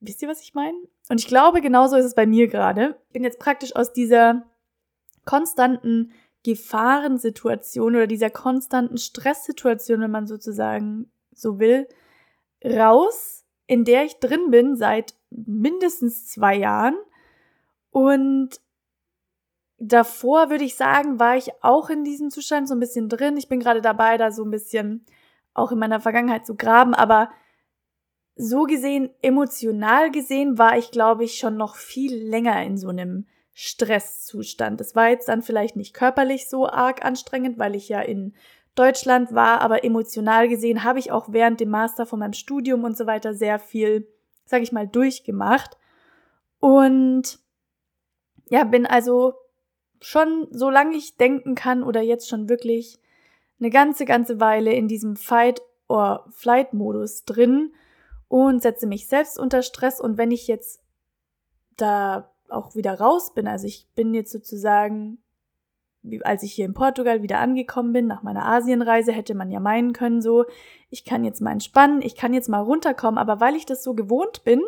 wisst 0.00 0.22
ihr, 0.22 0.28
was 0.28 0.40
ich 0.40 0.54
meine? 0.54 0.76
Und 1.10 1.20
ich 1.20 1.26
glaube, 1.26 1.60
genauso 1.60 1.96
ist 1.96 2.06
es 2.06 2.14
bei 2.14 2.26
mir 2.26 2.48
gerade. 2.48 2.96
Ich 3.08 3.12
bin 3.12 3.24
jetzt 3.24 3.40
praktisch 3.40 3.74
aus 3.74 3.92
dieser 3.92 4.44
konstanten 5.24 6.12
Gefahrensituation 6.42 7.94
oder 7.96 8.06
dieser 8.06 8.30
konstanten 8.30 8.98
Stresssituation, 8.98 10.00
wenn 10.00 10.10
man 10.10 10.26
sozusagen 10.26 11.10
so 11.32 11.58
will, 11.58 11.86
raus, 12.64 13.44
in 13.66 13.84
der 13.84 14.04
ich 14.04 14.18
drin 14.20 14.50
bin 14.50 14.76
seit 14.76 15.14
mindestens 15.30 16.26
zwei 16.26 16.56
Jahren. 16.56 16.96
Und 17.90 18.60
davor 19.78 20.50
würde 20.50 20.64
ich 20.64 20.76
sagen, 20.76 21.18
war 21.20 21.36
ich 21.36 21.50
auch 21.62 21.90
in 21.90 22.04
diesem 22.04 22.30
Zustand 22.30 22.68
so 22.68 22.74
ein 22.74 22.80
bisschen 22.80 23.08
drin. 23.08 23.36
Ich 23.36 23.48
bin 23.48 23.60
gerade 23.60 23.80
dabei, 23.80 24.16
da 24.16 24.30
so 24.30 24.44
ein 24.44 24.50
bisschen 24.50 25.04
auch 25.54 25.72
in 25.72 25.78
meiner 25.78 26.00
Vergangenheit 26.00 26.46
zu 26.46 26.56
graben, 26.56 26.94
aber 26.94 27.30
so 28.36 28.62
gesehen, 28.64 29.10
emotional 29.20 30.10
gesehen, 30.10 30.56
war 30.58 30.78
ich, 30.78 30.90
glaube 30.90 31.24
ich, 31.24 31.38
schon 31.38 31.56
noch 31.56 31.76
viel 31.76 32.14
länger 32.14 32.62
in 32.62 32.78
so 32.78 32.88
einem 32.88 33.26
Stresszustand. 33.52 34.80
Das 34.80 34.94
war 34.94 35.08
jetzt 35.08 35.28
dann 35.28 35.42
vielleicht 35.42 35.76
nicht 35.76 35.94
körperlich 35.94 36.48
so 36.48 36.68
arg 36.68 37.04
anstrengend, 37.04 37.58
weil 37.58 37.74
ich 37.74 37.88
ja 37.88 38.00
in 38.00 38.34
Deutschland 38.74 39.34
war, 39.34 39.60
aber 39.60 39.84
emotional 39.84 40.48
gesehen 40.48 40.84
habe 40.84 40.98
ich 40.98 41.10
auch 41.10 41.32
während 41.32 41.60
dem 41.60 41.70
Master 41.70 42.06
von 42.06 42.20
meinem 42.20 42.32
Studium 42.32 42.84
und 42.84 42.96
so 42.96 43.06
weiter 43.06 43.34
sehr 43.34 43.58
viel, 43.58 44.08
sag 44.44 44.62
ich 44.62 44.72
mal, 44.72 44.86
durchgemacht. 44.86 45.76
Und 46.60 47.38
ja, 48.48 48.64
bin 48.64 48.86
also 48.86 49.34
schon, 50.00 50.48
solange 50.50 50.96
ich 50.96 51.16
denken 51.16 51.54
kann 51.54 51.82
oder 51.82 52.00
jetzt 52.00 52.28
schon 52.28 52.48
wirklich 52.48 52.98
eine 53.58 53.70
ganze, 53.70 54.04
ganze 54.04 54.40
Weile 54.40 54.72
in 54.72 54.88
diesem 54.88 55.16
Fight- 55.16 55.62
or 55.88 56.26
Flight-Modus 56.30 57.24
drin 57.24 57.74
und 58.28 58.62
setze 58.62 58.86
mich 58.86 59.08
selbst 59.08 59.38
unter 59.38 59.62
Stress. 59.62 60.00
Und 60.00 60.16
wenn 60.16 60.30
ich 60.30 60.46
jetzt 60.46 60.80
da 61.76 62.29
auch 62.52 62.74
wieder 62.74 62.98
raus 62.98 63.34
bin. 63.34 63.46
Also 63.46 63.66
ich 63.66 63.88
bin 63.94 64.14
jetzt 64.14 64.32
sozusagen, 64.32 65.18
als 66.22 66.42
ich 66.42 66.52
hier 66.52 66.64
in 66.64 66.74
Portugal 66.74 67.22
wieder 67.22 67.38
angekommen 67.38 67.92
bin, 67.92 68.06
nach 68.06 68.22
meiner 68.22 68.46
Asienreise, 68.46 69.12
hätte 69.12 69.34
man 69.34 69.50
ja 69.50 69.60
meinen 69.60 69.92
können, 69.92 70.22
so, 70.22 70.44
ich 70.88 71.04
kann 71.04 71.24
jetzt 71.24 71.40
mal 71.40 71.52
entspannen, 71.52 72.02
ich 72.02 72.16
kann 72.16 72.34
jetzt 72.34 72.48
mal 72.48 72.60
runterkommen, 72.60 73.18
aber 73.18 73.40
weil 73.40 73.56
ich 73.56 73.66
das 73.66 73.82
so 73.82 73.94
gewohnt 73.94 74.44
bin, 74.44 74.62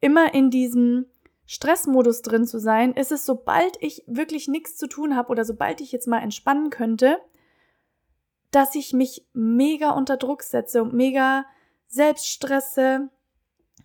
immer 0.00 0.34
in 0.34 0.50
diesem 0.50 1.06
Stressmodus 1.46 2.22
drin 2.22 2.46
zu 2.46 2.58
sein, 2.58 2.92
ist 2.92 3.12
es, 3.12 3.26
sobald 3.26 3.76
ich 3.80 4.04
wirklich 4.06 4.48
nichts 4.48 4.76
zu 4.76 4.86
tun 4.86 5.16
habe 5.16 5.30
oder 5.30 5.44
sobald 5.44 5.80
ich 5.80 5.92
jetzt 5.92 6.06
mal 6.06 6.20
entspannen 6.20 6.70
könnte, 6.70 7.18
dass 8.50 8.74
ich 8.74 8.92
mich 8.92 9.26
mega 9.32 9.90
unter 9.90 10.16
Druck 10.16 10.42
setze 10.42 10.82
und 10.82 10.92
mega 10.92 11.44
selbst 11.88 12.28
stresse, 12.28 13.10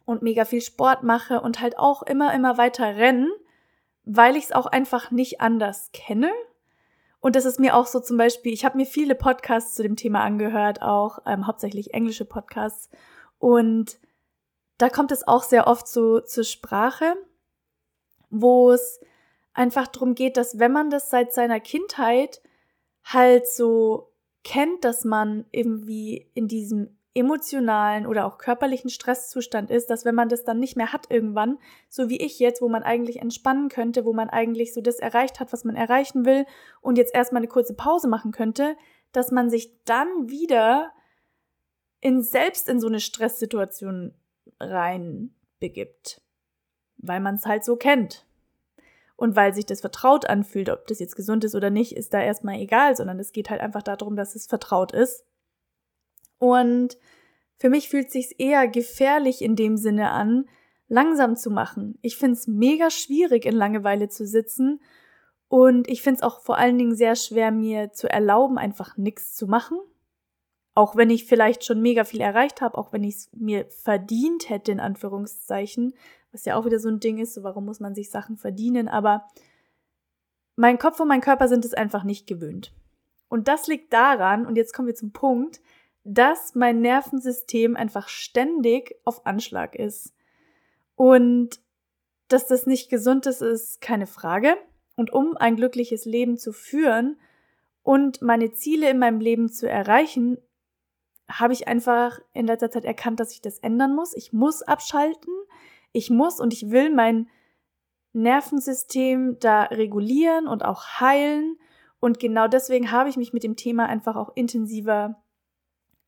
und 0.07 0.21
mega 0.21 0.45
viel 0.45 0.61
Sport 0.61 1.03
mache 1.03 1.41
und 1.41 1.59
halt 1.59 1.77
auch 1.77 2.01
immer, 2.01 2.33
immer 2.33 2.57
weiter 2.57 2.95
rennen, 2.95 3.29
weil 4.05 4.37
ich 4.37 4.45
es 4.45 4.51
auch 4.53 4.65
einfach 4.65 5.11
nicht 5.11 5.41
anders 5.41 5.91
kenne. 5.91 6.31
Und 7.19 7.35
das 7.35 7.43
ist 7.43 7.59
mir 7.59 7.75
auch 7.75 7.87
so 7.87 7.99
zum 7.99 8.15
Beispiel, 8.15 8.53
ich 8.53 8.63
habe 8.63 8.77
mir 8.77 8.85
viele 8.85 9.15
Podcasts 9.15 9.75
zu 9.75 9.83
dem 9.83 9.97
Thema 9.97 10.21
angehört, 10.21 10.81
auch 10.81 11.19
ähm, 11.25 11.45
hauptsächlich 11.45 11.93
englische 11.93 12.23
Podcasts. 12.23 12.89
Und 13.37 13.99
da 14.77 14.87
kommt 14.87 15.11
es 15.11 15.27
auch 15.27 15.43
sehr 15.43 15.67
oft 15.67 15.89
so 15.89 16.21
zur 16.21 16.45
Sprache, 16.45 17.15
wo 18.29 18.71
es 18.71 19.01
einfach 19.53 19.87
darum 19.87 20.15
geht, 20.15 20.37
dass 20.37 20.57
wenn 20.57 20.71
man 20.71 20.89
das 20.89 21.09
seit 21.09 21.33
seiner 21.33 21.59
Kindheit 21.59 22.41
halt 23.03 23.45
so 23.45 24.13
kennt, 24.45 24.85
dass 24.85 25.03
man 25.03 25.45
irgendwie 25.51 26.31
in 26.33 26.47
diesem 26.47 26.96
emotionalen 27.17 28.05
oder 28.05 28.25
auch 28.25 28.37
körperlichen 28.37 28.89
Stresszustand 28.89 29.71
ist, 29.71 29.89
dass 29.89 30.05
wenn 30.05 30.15
man 30.15 30.29
das 30.29 30.43
dann 30.43 30.59
nicht 30.59 30.77
mehr 30.77 30.93
hat 30.93 31.09
irgendwann, 31.09 31.57
so 31.89 32.09
wie 32.09 32.21
ich 32.21 32.39
jetzt, 32.39 32.61
wo 32.61 32.69
man 32.69 32.83
eigentlich 32.83 33.19
entspannen 33.21 33.69
könnte, 33.69 34.05
wo 34.05 34.13
man 34.13 34.29
eigentlich 34.29 34.73
so 34.73 34.81
das 34.81 34.99
erreicht 34.99 35.39
hat, 35.39 35.51
was 35.51 35.63
man 35.63 35.75
erreichen 35.75 36.25
will 36.25 36.45
und 36.81 36.97
jetzt 36.97 37.13
erstmal 37.15 37.41
eine 37.41 37.49
kurze 37.49 37.73
Pause 37.73 38.07
machen 38.07 38.31
könnte, 38.31 38.77
dass 39.11 39.31
man 39.31 39.49
sich 39.49 39.83
dann 39.85 40.29
wieder 40.29 40.91
in 41.99 42.21
selbst 42.21 42.69
in 42.69 42.79
so 42.79 42.87
eine 42.87 42.99
Stresssituation 42.99 44.13
rein 44.59 45.33
begibt, 45.59 46.21
weil 46.97 47.19
man 47.19 47.35
es 47.35 47.45
halt 47.45 47.65
so 47.65 47.75
kennt. 47.75 48.25
Und 49.15 49.35
weil 49.35 49.51
sich 49.55 49.65
das 49.65 49.81
vertraut 49.81 50.29
anfühlt, 50.29 50.69
ob 50.69 50.85
das 50.85 50.99
jetzt 50.99 51.15
gesund 51.15 51.43
ist 51.43 51.55
oder 51.55 51.71
nicht, 51.71 51.93
ist 51.93 52.13
da 52.13 52.21
erstmal 52.21 52.59
egal, 52.59 52.95
sondern 52.95 53.19
es 53.19 53.31
geht 53.31 53.49
halt 53.49 53.61
einfach 53.61 53.81
darum, 53.81 54.15
dass 54.15 54.35
es 54.35 54.45
vertraut 54.45 54.91
ist. 54.91 55.25
Und 56.39 56.97
für 57.57 57.69
mich 57.69 57.89
fühlt 57.89 58.11
sich's 58.11 58.31
eher 58.31 58.67
gefährlich 58.67 59.41
in 59.41 59.55
dem 59.55 59.77
Sinne 59.77 60.11
an, 60.11 60.45
langsam 60.87 61.35
zu 61.35 61.49
machen. 61.49 61.97
Ich 62.01 62.17
find's 62.17 62.47
mega 62.47 62.89
schwierig, 62.89 63.45
in 63.45 63.55
Langeweile 63.55 64.09
zu 64.09 64.25
sitzen. 64.25 64.79
Und 65.49 65.87
ich 65.89 66.01
find's 66.01 66.23
auch 66.23 66.41
vor 66.41 66.57
allen 66.57 66.77
Dingen 66.77 66.95
sehr 66.95 67.15
schwer, 67.15 67.51
mir 67.51 67.91
zu 67.93 68.09
erlauben, 68.09 68.57
einfach 68.57 68.97
nichts 68.97 69.35
zu 69.35 69.47
machen. 69.47 69.79
Auch 70.75 70.95
wenn 70.95 71.09
ich 71.09 71.25
vielleicht 71.25 71.63
schon 71.65 71.81
mega 71.81 72.03
viel 72.03 72.21
erreicht 72.21 72.61
habe, 72.61 72.77
auch 72.77 72.93
wenn 72.93 73.03
ich 73.03 73.15
es 73.15 73.29
mir 73.33 73.65
verdient 73.69 74.49
hätte, 74.49 74.71
in 74.71 74.79
Anführungszeichen, 74.79 75.93
was 76.31 76.45
ja 76.45 76.55
auch 76.55 76.65
wieder 76.65 76.79
so 76.79 76.89
ein 76.89 76.99
Ding 76.99 77.17
ist, 77.17 77.33
so 77.33 77.43
warum 77.43 77.65
muss 77.65 77.79
man 77.79 77.95
sich 77.95 78.11
Sachen 78.11 78.37
verdienen, 78.37 78.87
aber 78.87 79.25
mein 80.55 80.77
Kopf 80.77 80.99
und 80.99 81.07
mein 81.07 81.21
Körper 81.21 81.47
sind 81.47 81.65
es 81.65 81.73
einfach 81.73 82.03
nicht 82.03 82.27
gewöhnt. 82.27 82.73
Und 83.29 83.47
das 83.47 83.67
liegt 83.67 83.93
daran, 83.93 84.45
und 84.45 84.55
jetzt 84.55 84.73
kommen 84.73 84.87
wir 84.87 84.95
zum 84.95 85.11
Punkt, 85.11 85.61
dass 86.07 86.55
mein 86.55 86.79
Nervensystem 86.79 87.75
einfach 87.75 88.07
ständig 88.07 88.95
auf 89.03 89.25
Anschlag 89.25 89.75
ist. 89.75 90.13
Und 90.95 91.59
dass 92.29 92.47
das 92.47 92.65
nicht 92.65 92.89
gesund 92.89 93.25
ist, 93.25 93.41
ist 93.41 93.81
keine 93.81 94.07
Frage. 94.07 94.57
Und 94.95 95.11
um 95.11 95.35
ein 95.35 95.57
glückliches 95.57 96.05
Leben 96.05 96.37
zu 96.37 96.53
führen 96.53 97.19
und 97.83 98.21
meine 98.21 98.53
Ziele 98.53 98.89
in 98.89 98.99
meinem 98.99 99.19
Leben 99.19 99.49
zu 99.49 99.69
erreichen, 99.69 100.37
habe 101.29 101.51
ich 101.51 101.67
einfach 101.67 102.19
in 102.31 102.47
letzter 102.47 102.71
Zeit 102.71 102.85
erkannt, 102.85 103.19
dass 103.19 103.33
ich 103.33 103.41
das 103.41 103.59
ändern 103.59 103.93
muss. 103.93 104.15
Ich 104.15 104.31
muss 104.31 104.61
abschalten. 104.61 105.33
Ich 105.91 106.09
muss 106.09 106.39
und 106.39 106.53
ich 106.53 106.69
will 106.69 106.89
mein 106.89 107.27
Nervensystem 108.13 109.39
da 109.39 109.63
regulieren 109.63 110.47
und 110.47 110.63
auch 110.63 111.01
heilen. 111.01 111.57
Und 111.99 112.19
genau 112.19 112.47
deswegen 112.47 112.91
habe 112.91 113.09
ich 113.09 113.17
mich 113.17 113.33
mit 113.33 113.43
dem 113.43 113.57
Thema 113.57 113.87
einfach 113.87 114.15
auch 114.15 114.31
intensiver 114.35 115.21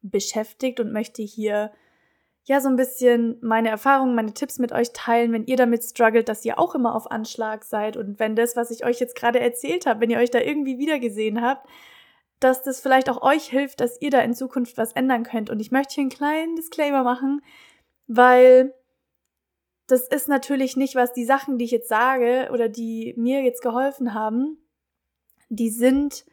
beschäftigt 0.02 0.80
und 0.80 0.94
möchte 0.94 1.22
hier 1.22 1.72
ja 2.46 2.62
so 2.62 2.70
ein 2.70 2.76
bisschen 2.76 3.38
meine 3.42 3.70
Erfahrungen, 3.70 4.16
meine 4.16 4.34
Tipps 4.34 4.58
mit 4.58 4.72
euch 4.72 4.92
teilen, 4.92 5.32
wenn 5.32 5.46
ihr 5.46 5.58
damit 5.58 5.84
struggelt, 5.84 6.30
dass 6.30 6.46
ihr 6.46 6.58
auch 6.58 6.74
immer 6.74 6.96
auf 6.96 7.12
Anschlag 7.12 7.64
seid 7.64 7.96
und 7.96 8.20
wenn 8.20 8.36
das, 8.36 8.56
was 8.56 8.72
ich 8.72 8.86
euch 8.86 9.00
jetzt 9.00 9.16
gerade 9.16 9.40
erzählt 9.40 9.86
habe, 9.86 10.02
wenn 10.02 10.10
ihr 10.10 10.18
euch 10.18 10.32
da 10.32 10.40
irgendwie 10.40 10.80
wiedergesehen 10.80 11.42
habt, 11.42 11.68
dass 12.40 12.64
das 12.64 12.80
vielleicht 12.80 13.10
auch 13.10 13.22
euch 13.22 13.46
hilft, 13.46 13.82
dass 13.82 14.02
ihr 14.02 14.10
da 14.10 14.22
in 14.22 14.34
Zukunft 14.34 14.78
was 14.78 14.94
ändern 14.94 15.24
könnt. 15.24 15.50
Und 15.50 15.60
ich 15.60 15.72
möchte 15.72 15.96
hier 15.96 16.04
einen 16.04 16.10
kleinen 16.10 16.56
Disclaimer 16.56 17.04
machen, 17.04 17.42
weil 18.08 18.74
das 19.88 20.08
ist 20.08 20.28
natürlich 20.28 20.78
nicht, 20.78 20.96
was 20.96 21.14
die 21.14 21.26
Sachen, 21.26 21.58
die 21.58 21.66
ich 21.66 21.72
jetzt 21.72 21.90
sage 21.90 22.50
oder 22.54 22.70
die 22.70 23.14
mir 23.18 23.42
jetzt 23.42 23.62
geholfen 23.62 24.14
haben, 24.14 24.58
die 25.50 25.70
sind, 25.70 26.26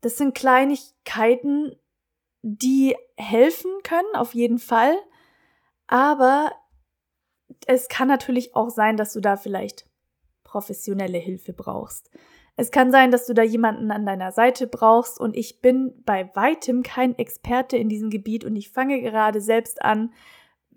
das 0.00 0.16
sind 0.16 0.34
Kleinigkeiten, 0.34 1.76
die 2.42 2.96
helfen 3.16 3.70
können, 3.82 4.14
auf 4.14 4.34
jeden 4.34 4.58
Fall. 4.58 4.96
Aber 5.86 6.52
es 7.66 7.88
kann 7.88 8.08
natürlich 8.08 8.54
auch 8.54 8.70
sein, 8.70 8.96
dass 8.96 9.12
du 9.12 9.20
da 9.20 9.36
vielleicht 9.36 9.86
professionelle 10.44 11.18
Hilfe 11.18 11.52
brauchst. 11.52 12.10
Es 12.56 12.70
kann 12.70 12.90
sein, 12.90 13.10
dass 13.10 13.26
du 13.26 13.34
da 13.34 13.42
jemanden 13.42 13.90
an 13.90 14.04
deiner 14.04 14.32
Seite 14.32 14.66
brauchst 14.66 15.18
und 15.18 15.36
ich 15.36 15.60
bin 15.60 16.02
bei 16.04 16.30
weitem 16.34 16.82
kein 16.82 17.16
Experte 17.16 17.76
in 17.76 17.88
diesem 17.88 18.10
Gebiet 18.10 18.44
und 18.44 18.56
ich 18.56 18.70
fange 18.70 19.00
gerade 19.00 19.40
selbst 19.40 19.82
an, 19.82 20.12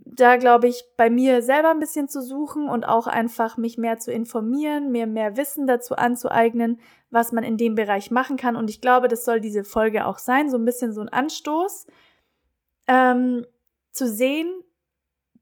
da 0.06 0.36
glaube 0.38 0.68
ich, 0.68 0.84
bei 0.98 1.10
mir 1.10 1.42
selber 1.42 1.72
ein 1.72 1.80
bisschen 1.80 2.10
zu 2.10 2.22
suchen 2.22 2.68
und 2.68 2.84
auch 2.84 3.08
einfach 3.08 3.58
mich 3.58 3.78
mehr 3.78 4.00
zu 4.00 4.12
informieren, 4.12 4.92
mir 4.92 5.08
mehr 5.08 5.38
Wissen 5.38 5.66
dazu 5.66 5.96
anzueignen, 5.96 6.80
was 7.10 7.32
man 7.32 7.44
in 7.44 7.58
dem 7.58 7.76
Bereich 7.76 8.12
machen 8.12 8.38
kann. 8.38 8.56
Und 8.56 8.70
ich 8.70 8.82
glaube, 8.82 9.08
das 9.08 9.24
soll 9.24 9.40
diese 9.40 9.64
Folge 9.64 10.06
auch 10.06 10.18
sein, 10.18 10.50
so 10.50 10.58
ein 10.58 10.66
bisschen 10.66 10.94
so 10.94 11.02
ein 11.02 11.10
Anstoß, 11.10 11.88
ähm, 12.88 13.46
zu 13.92 14.08
sehen, 14.08 14.52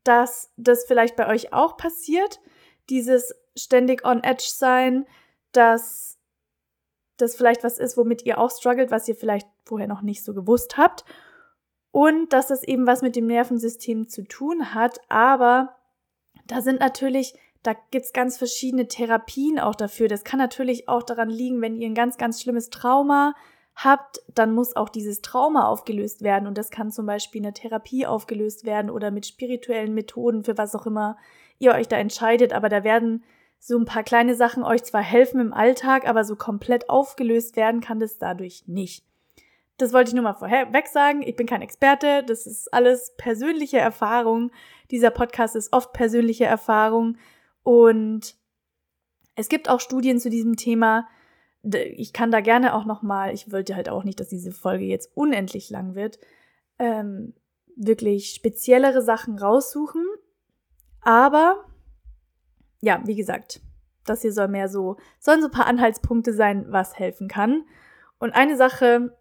dass 0.03 0.51
das 0.57 0.85
vielleicht 0.85 1.15
bei 1.15 1.27
euch 1.27 1.53
auch 1.53 1.77
passiert, 1.77 2.39
dieses 2.89 3.33
ständig 3.55 4.05
on 4.05 4.23
edge 4.23 4.47
sein, 4.47 5.05
dass 5.51 6.19
das 7.17 7.35
vielleicht 7.35 7.63
was 7.63 7.77
ist, 7.77 7.97
womit 7.97 8.25
ihr 8.25 8.39
auch 8.39 8.51
struggelt, 8.51 8.91
was 8.91 9.07
ihr 9.07 9.15
vielleicht 9.15 9.47
vorher 9.65 9.87
noch 9.87 10.01
nicht 10.01 10.23
so 10.23 10.33
gewusst 10.33 10.77
habt. 10.77 11.05
Und 11.91 12.31
dass 12.33 12.47
das 12.47 12.63
eben 12.63 12.87
was 12.87 13.01
mit 13.01 13.15
dem 13.15 13.27
Nervensystem 13.27 14.07
zu 14.07 14.23
tun 14.23 14.73
hat. 14.73 15.01
Aber 15.09 15.75
da 16.47 16.61
sind 16.61 16.79
natürlich, 16.79 17.33
da 17.63 17.75
gibt 17.91 18.05
es 18.05 18.13
ganz 18.13 18.37
verschiedene 18.37 18.87
Therapien 18.87 19.59
auch 19.59 19.75
dafür. 19.75 20.07
Das 20.07 20.23
kann 20.23 20.39
natürlich 20.39 20.87
auch 20.87 21.03
daran 21.03 21.29
liegen, 21.29 21.61
wenn 21.61 21.75
ihr 21.75 21.87
ein 21.87 21.95
ganz, 21.95 22.17
ganz 22.17 22.41
schlimmes 22.41 22.69
Trauma 22.69 23.35
habt, 23.75 24.21
dann 24.33 24.53
muss 24.53 24.75
auch 24.75 24.89
dieses 24.89 25.21
Trauma 25.21 25.65
aufgelöst 25.67 26.21
werden. 26.21 26.47
Und 26.47 26.57
das 26.57 26.69
kann 26.69 26.91
zum 26.91 27.05
Beispiel 27.05 27.39
in 27.39 27.43
der 27.43 27.53
Therapie 27.53 28.05
aufgelöst 28.05 28.65
werden 28.65 28.89
oder 28.89 29.11
mit 29.11 29.25
spirituellen 29.25 29.93
Methoden, 29.93 30.43
für 30.43 30.57
was 30.57 30.75
auch 30.75 30.85
immer 30.85 31.17
ihr 31.59 31.73
euch 31.73 31.87
da 31.87 31.97
entscheidet. 31.97 32.53
Aber 32.53 32.69
da 32.69 32.83
werden 32.83 33.23
so 33.59 33.77
ein 33.77 33.85
paar 33.85 34.03
kleine 34.03 34.35
Sachen 34.35 34.63
euch 34.63 34.83
zwar 34.83 35.01
helfen 35.01 35.39
im 35.39 35.53
Alltag, 35.53 36.07
aber 36.07 36.23
so 36.23 36.35
komplett 36.35 36.89
aufgelöst 36.89 37.55
werden 37.55 37.81
kann 37.81 37.99
das 37.99 38.17
dadurch 38.17 38.63
nicht. 38.67 39.05
Das 39.81 39.93
wollte 39.93 40.09
ich 40.09 40.13
nur 40.13 40.23
mal 40.23 40.35
vorweg 40.35 40.87
sagen. 40.87 41.23
Ich 41.23 41.35
bin 41.35 41.47
kein 41.47 41.63
Experte. 41.63 42.23
Das 42.23 42.45
ist 42.45 42.71
alles 42.71 43.15
persönliche 43.17 43.79
Erfahrung. 43.79 44.51
Dieser 44.91 45.09
Podcast 45.09 45.55
ist 45.55 45.73
oft 45.73 45.91
persönliche 45.91 46.45
Erfahrung. 46.45 47.17
Und 47.63 48.35
es 49.35 49.49
gibt 49.49 49.69
auch 49.69 49.79
Studien 49.79 50.19
zu 50.19 50.29
diesem 50.29 50.55
Thema. 50.55 51.07
Ich 51.63 52.13
kann 52.13 52.29
da 52.29 52.41
gerne 52.41 52.75
auch 52.75 52.85
noch 52.85 53.01
mal, 53.01 53.33
ich 53.33 53.51
wollte 53.51 53.75
halt 53.75 53.89
auch 53.89 54.03
nicht, 54.03 54.19
dass 54.19 54.27
diese 54.27 54.51
Folge 54.51 54.85
jetzt 54.85 55.09
unendlich 55.15 55.71
lang 55.71 55.95
wird, 55.95 56.19
ähm, 56.77 57.33
wirklich 57.75 58.33
speziellere 58.35 59.01
Sachen 59.01 59.39
raussuchen. 59.39 60.05
Aber 61.01 61.65
ja, 62.81 63.01
wie 63.05 63.15
gesagt, 63.15 63.61
das 64.05 64.21
hier 64.21 64.31
soll 64.31 64.47
mehr 64.47 64.69
so, 64.69 64.97
sollen 65.19 65.41
so 65.41 65.47
ein 65.47 65.53
paar 65.53 65.67
Anhaltspunkte 65.67 66.33
sein, 66.33 66.65
was 66.69 66.99
helfen 66.99 67.27
kann. 67.27 67.63
Und 68.19 68.33
eine 68.33 68.57
Sache, 68.57 69.17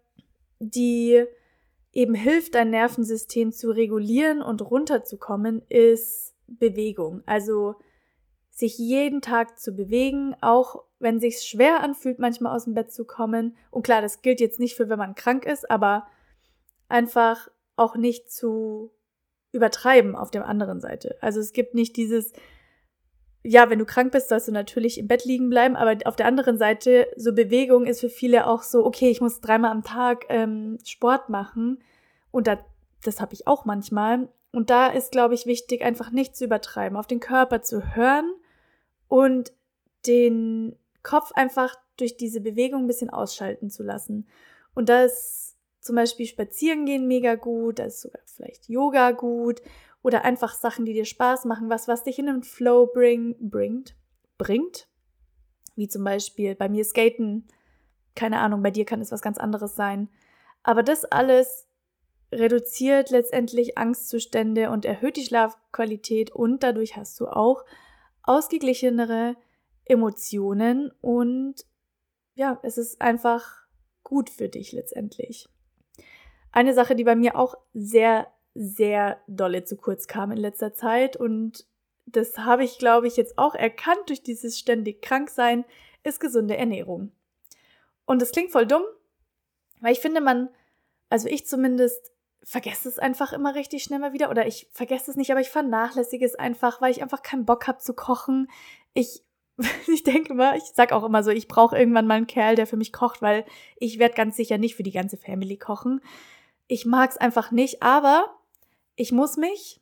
die 0.61 1.25
eben 1.91 2.13
hilft, 2.13 2.55
dein 2.55 2.69
Nervensystem 2.69 3.51
zu 3.51 3.71
regulieren 3.71 4.41
und 4.41 4.61
runterzukommen, 4.61 5.61
ist 5.67 6.33
Bewegung. 6.47 7.23
Also 7.25 7.75
sich 8.49 8.77
jeden 8.77 9.21
Tag 9.21 9.59
zu 9.59 9.73
bewegen, 9.73 10.35
auch 10.41 10.83
wenn 10.99 11.19
sich 11.19 11.41
schwer 11.41 11.81
anfühlt, 11.81 12.19
manchmal 12.19 12.55
aus 12.55 12.65
dem 12.65 12.75
Bett 12.75 12.91
zu 12.91 13.05
kommen. 13.05 13.57
Und 13.71 13.83
klar, 13.83 14.01
das 14.01 14.21
gilt 14.21 14.39
jetzt 14.39 14.59
nicht 14.59 14.75
für, 14.75 14.87
wenn 14.87 14.99
man 14.99 15.15
krank 15.15 15.45
ist, 15.45 15.69
aber 15.69 16.07
einfach 16.87 17.49
auch 17.75 17.95
nicht 17.95 18.31
zu 18.31 18.91
übertreiben 19.51 20.15
auf 20.15 20.31
der 20.31 20.45
anderen 20.45 20.79
Seite. 20.79 21.17
Also 21.21 21.39
es 21.39 21.53
gibt 21.53 21.73
nicht 21.73 21.97
dieses, 21.97 22.33
ja, 23.43 23.69
wenn 23.69 23.79
du 23.79 23.85
krank 23.85 24.11
bist, 24.11 24.29
sollst 24.29 24.47
du 24.47 24.51
natürlich 24.51 24.97
im 24.97 25.07
Bett 25.07 25.25
liegen 25.25 25.49
bleiben, 25.49 25.75
aber 25.75 25.97
auf 26.05 26.15
der 26.15 26.27
anderen 26.27 26.57
Seite, 26.57 27.07
so 27.15 27.33
Bewegung 27.33 27.85
ist 27.85 27.99
für 27.99 28.09
viele 28.09 28.45
auch 28.45 28.61
so, 28.61 28.85
okay, 28.85 29.09
ich 29.09 29.21
muss 29.21 29.41
dreimal 29.41 29.71
am 29.71 29.83
Tag 29.83 30.25
ähm, 30.29 30.77
Sport 30.85 31.29
machen 31.29 31.79
und 32.29 32.47
da, 32.47 32.59
das 33.03 33.19
habe 33.19 33.33
ich 33.33 33.47
auch 33.47 33.65
manchmal. 33.65 34.29
Und 34.51 34.69
da 34.69 34.87
ist, 34.87 35.11
glaube 35.11 35.33
ich, 35.33 35.45
wichtig, 35.45 35.81
einfach 35.81 36.11
nicht 36.11 36.35
zu 36.35 36.45
übertreiben, 36.45 36.97
auf 36.97 37.07
den 37.07 37.19
Körper 37.19 37.61
zu 37.61 37.95
hören 37.95 38.31
und 39.07 39.53
den 40.05 40.75
Kopf 41.03 41.31
einfach 41.33 41.75
durch 41.97 42.17
diese 42.17 42.41
Bewegung 42.41 42.83
ein 42.83 42.87
bisschen 42.87 43.09
ausschalten 43.09 43.69
zu 43.69 43.81
lassen. 43.81 44.27
Und 44.75 44.89
da 44.89 45.03
ist 45.03 45.55
zum 45.79 45.95
Beispiel 45.95 46.27
Spazierengehen 46.27 47.07
mega 47.07 47.35
gut, 47.35 47.79
da 47.79 47.85
ist 47.85 48.01
sogar 48.01 48.21
vielleicht 48.25 48.69
Yoga 48.69 49.11
gut 49.11 49.61
oder 50.03 50.23
einfach 50.23 50.53
Sachen, 50.53 50.85
die 50.85 50.93
dir 50.93 51.05
Spaß 51.05 51.45
machen, 51.45 51.69
was, 51.69 51.87
was 51.87 52.03
dich 52.03 52.19
in 52.19 52.25
den 52.25 52.43
Flow 52.43 52.87
bring, 52.87 53.35
bringt, 53.39 53.95
bringt. 54.37 54.87
Wie 55.75 55.87
zum 55.87 56.03
Beispiel 56.03 56.55
bei 56.55 56.69
mir 56.69 56.83
Skaten. 56.83 57.47
Keine 58.15 58.39
Ahnung, 58.39 58.61
bei 58.61 58.71
dir 58.71 58.85
kann 58.85 59.01
es 59.01 59.11
was 59.11 59.21
ganz 59.21 59.37
anderes 59.37 59.75
sein. 59.75 60.09
Aber 60.63 60.83
das 60.83 61.05
alles 61.05 61.67
reduziert 62.31 63.09
letztendlich 63.09 63.77
Angstzustände 63.77 64.69
und 64.69 64.85
erhöht 64.85 65.17
die 65.17 65.25
Schlafqualität 65.25 66.31
und 66.31 66.63
dadurch 66.63 66.95
hast 66.95 67.19
du 67.19 67.27
auch 67.27 67.65
ausgeglichenere 68.23 69.35
Emotionen 69.85 70.91
und 71.01 71.65
ja, 72.35 72.59
es 72.63 72.77
ist 72.77 73.01
einfach 73.01 73.65
gut 74.03 74.29
für 74.29 74.47
dich 74.47 74.71
letztendlich. 74.71 75.49
Eine 76.51 76.73
Sache, 76.73 76.95
die 76.95 77.03
bei 77.03 77.15
mir 77.15 77.35
auch 77.35 77.55
sehr 77.73 78.27
sehr 78.53 79.21
dolle 79.27 79.63
zu 79.63 79.77
kurz 79.77 80.07
kam 80.07 80.31
in 80.31 80.37
letzter 80.37 80.73
Zeit 80.73 81.15
und 81.17 81.65
das 82.05 82.37
habe 82.37 82.63
ich, 82.63 82.77
glaube 82.77 83.07
ich, 83.07 83.15
jetzt 83.15 83.37
auch 83.37 83.55
erkannt 83.55 84.01
durch 84.07 84.23
dieses 84.23 84.59
ständig 84.59 85.01
Kranksein, 85.01 85.65
ist 86.03 86.19
gesunde 86.19 86.57
Ernährung. 86.57 87.11
Und 88.05 88.21
das 88.21 88.31
klingt 88.31 88.51
voll 88.51 88.65
dumm, 88.65 88.83
weil 89.79 89.93
ich 89.93 89.99
finde, 89.99 90.19
man, 90.19 90.49
also 91.09 91.27
ich 91.27 91.45
zumindest, 91.45 92.11
vergesse 92.43 92.89
es 92.89 92.97
einfach 92.97 93.33
immer 93.33 93.53
richtig 93.53 93.83
schnell 93.83 93.99
mal 93.99 94.13
wieder 94.13 94.31
oder 94.31 94.47
ich 94.47 94.67
vergesse 94.71 95.11
es 95.11 95.17
nicht, 95.17 95.31
aber 95.31 95.41
ich 95.41 95.49
vernachlässige 95.49 96.25
es 96.25 96.35
einfach, 96.35 96.81
weil 96.81 96.91
ich 96.91 97.03
einfach 97.03 97.21
keinen 97.21 97.45
Bock 97.45 97.67
habe 97.67 97.77
zu 97.77 97.93
kochen. 97.93 98.49
Ich 98.93 99.23
ich 99.87 100.03
denke 100.03 100.33
mal, 100.33 100.57
ich 100.57 100.63
sag 100.73 100.91
auch 100.91 101.03
immer 101.03 101.23
so, 101.23 101.31
ich 101.31 101.47
brauche 101.47 101.77
irgendwann 101.77 102.07
mal 102.07 102.15
einen 102.15 102.27
Kerl, 102.27 102.55
der 102.55 102.67
für 102.67 102.77
mich 102.77 102.93
kocht, 102.93 103.21
weil 103.21 103.45
ich 103.77 103.99
werde 103.99 104.15
ganz 104.15 104.35
sicher 104.35 104.57
nicht 104.57 104.75
für 104.75 104.83
die 104.83 104.91
ganze 104.91 105.17
Family 105.17 105.57
kochen. 105.57 106.01
Ich 106.67 106.85
mag 106.85 107.09
es 107.11 107.17
einfach 107.17 107.51
nicht, 107.51 107.83
aber 107.83 108.37
ich 109.01 109.11
muss 109.11 109.35
mich 109.35 109.81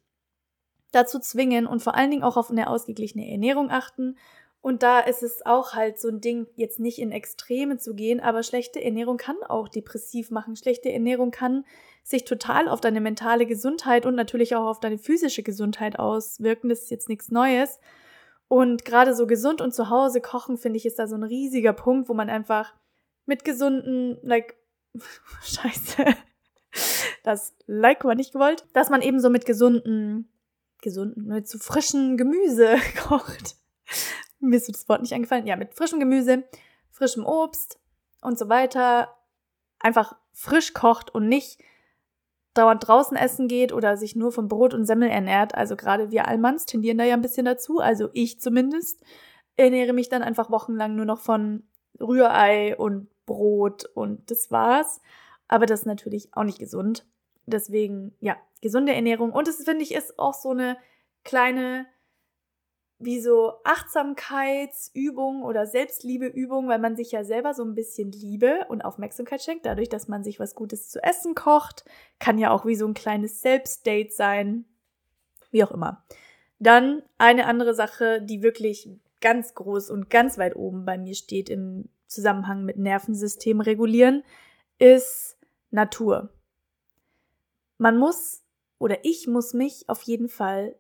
dazu 0.92 1.20
zwingen 1.20 1.68
und 1.68 1.84
vor 1.84 1.94
allen 1.96 2.10
Dingen 2.10 2.24
auch 2.24 2.38
auf 2.38 2.50
eine 2.50 2.70
ausgeglichene 2.70 3.30
Ernährung 3.30 3.70
achten. 3.70 4.18
Und 4.62 4.82
da 4.82 5.02
ist 5.02 5.24
es 5.24 5.46
auch 5.46 5.74
halt 5.74 6.00
so 6.00 6.08
ein 6.08 6.22
Ding, 6.22 6.48
jetzt 6.56 6.80
nicht 6.80 7.00
in 7.00 7.12
Extreme 7.12 7.78
zu 7.78 7.96
gehen, 7.96 8.22
aber 8.22 8.44
schlechte 8.44 8.82
Ernährung 8.82 9.18
kann 9.18 9.36
auch 9.44 9.68
depressiv 9.68 10.32
machen. 10.32 10.56
Schlechte 10.56 10.90
Ernährung 10.92 11.32
kann 11.32 11.66
sich 12.02 12.24
total 12.24 12.70
auf 12.70 12.80
deine 12.80 13.02
mentale 13.02 13.46
Gesundheit 13.46 14.06
und 14.06 14.16
natürlich 14.16 14.56
auch 14.56 14.66
auf 14.66 14.80
deine 14.80 14.98
physische 14.98 15.44
Gesundheit 15.44 16.00
auswirken. 16.00 16.70
Das 16.70 16.84
ist 16.84 16.92
jetzt 16.92 17.10
nichts 17.10 17.30
Neues. 17.30 17.80
Und 18.48 18.86
gerade 18.86 19.14
so 19.14 19.28
gesund 19.28 19.60
und 19.60 19.76
zu 19.76 19.90
Hause 19.90 20.22
kochen, 20.22 20.58
finde 20.58 20.78
ich, 20.78 20.86
ist 20.86 20.98
da 20.98 21.08
so 21.08 21.16
ein 21.16 21.24
riesiger 21.24 21.74
Punkt, 21.74 22.08
wo 22.08 22.14
man 22.14 22.30
einfach 22.30 22.74
mit 23.26 23.44
gesunden, 23.44 24.18
like, 24.24 24.56
scheiße, 25.44 26.06
das 27.24 27.56
Like 27.66 28.04
war 28.06 28.16
nicht 28.16 28.34
gewollt, 28.34 28.66
dass 28.74 28.90
man 28.90 29.02
eben 29.02 29.20
so 29.20 29.30
mit 29.30 29.46
gesunden, 29.46 30.30
gesunden, 30.82 31.28
mit 31.28 31.48
so 31.48 31.60
frischen 31.60 32.18
Gemüse 32.18 32.78
kocht. 33.08 33.56
Mir 34.40 34.56
ist 34.56 34.70
das 34.70 34.88
Wort 34.88 35.02
nicht 35.02 35.14
eingefallen. 35.14 35.48
Ja, 35.48 35.56
mit 35.56 35.74
frischem 35.74 36.00
Gemüse, 36.00 36.44
frischem 36.92 37.26
Obst 37.26 37.80
und 38.22 38.38
so 38.38 38.50
weiter 38.50 39.16
einfach 39.80 40.16
frisch 40.34 40.74
kocht 40.74 41.14
und 41.14 41.28
nicht 41.28 41.60
dauernd 42.54 42.88
draußen 42.88 43.16
essen 43.16 43.48
geht 43.48 43.72
oder 43.72 43.98
sich 43.98 44.16
nur 44.16 44.32
von 44.32 44.48
Brot 44.48 44.74
und 44.74 44.86
Semmel 44.86 45.10
ernährt. 45.10 45.56
Also 45.56 45.76
gerade 45.76 46.12
wir 46.12 46.28
Allmanns 46.28 46.66
tendieren 46.66 46.98
da 46.98 47.04
ja 47.04 47.14
ein 47.14 47.22
bisschen 47.22 47.46
dazu, 47.46 47.80
also 47.80 48.10
ich 48.14 48.40
zumindest, 48.40 49.02
ernähre 49.56 49.94
mich 49.94 50.10
dann 50.10 50.24
einfach 50.24 50.50
wochenlang 50.50 50.96
nur 50.96 51.06
noch 51.06 51.20
von 51.20 51.64
Rührei 52.00 52.78
und 52.78 53.08
Brot 53.26 53.86
und 53.94 54.32
das 54.32 54.52
war's. 54.52 55.02
Aber 55.50 55.66
das 55.66 55.82
ist 55.82 55.86
natürlich 55.86 56.30
auch 56.34 56.44
nicht 56.44 56.60
gesund. 56.60 57.06
Deswegen, 57.46 58.16
ja, 58.22 58.38
gesunde 58.62 58.94
Ernährung. 58.94 59.34
Und 59.34 59.50
es 59.50 59.64
finde 59.66 59.84
ich 59.84 59.94
ist 59.94 60.18
auch 60.18 60.34
so 60.34 60.52
eine 60.52 60.78
kleine 61.26 61.86
wie 63.02 63.22
so 63.22 63.54
Achtsamkeitsübung 63.64 65.44
oder 65.44 65.66
Selbstliebeübung, 65.66 66.68
weil 66.68 66.80
man 66.80 66.98
sich 66.98 67.14
ja 67.14 67.24
selber 67.24 67.54
so 67.54 67.64
ein 67.64 67.74
bisschen 67.74 68.12
Liebe 68.12 68.66
und 68.68 68.84
Aufmerksamkeit 68.84 69.42
schenkt, 69.42 69.66
dadurch, 69.66 69.88
dass 69.88 70.10
man 70.10 70.24
sich 70.24 70.38
was 70.38 70.54
Gutes 70.54 70.90
zu 70.90 71.02
essen 71.02 71.34
kocht. 71.34 71.86
Kann 72.20 72.38
ja 72.38 72.52
auch 72.52 72.66
wie 72.66 72.76
so 72.76 72.86
ein 72.86 72.94
kleines 72.94 73.42
Selbstdate 73.42 74.12
sein. 74.12 74.66
Wie 75.50 75.64
auch 75.64 75.72
immer. 75.72 76.04
Dann 76.60 77.02
eine 77.18 77.46
andere 77.46 77.74
Sache, 77.74 78.22
die 78.22 78.44
wirklich 78.44 78.90
ganz 79.22 79.56
groß 79.56 79.90
und 79.92 80.10
ganz 80.10 80.38
weit 80.38 80.58
oben 80.58 80.84
bei 80.84 80.98
mir 80.98 81.16
steht 81.16 81.50
im 81.50 81.88
Zusammenhang 82.08 82.66
mit 82.66 82.78
Nervensystem 82.78 83.62
regulieren, 83.62 84.24
ist 84.78 85.38
Natur. 85.72 86.30
Man 87.78 87.98
muss 87.98 88.44
oder 88.78 89.04
ich 89.04 89.28
muss 89.28 89.54
mich 89.54 89.88
auf 89.88 90.02
jeden 90.04 90.30
Fall 90.30 90.76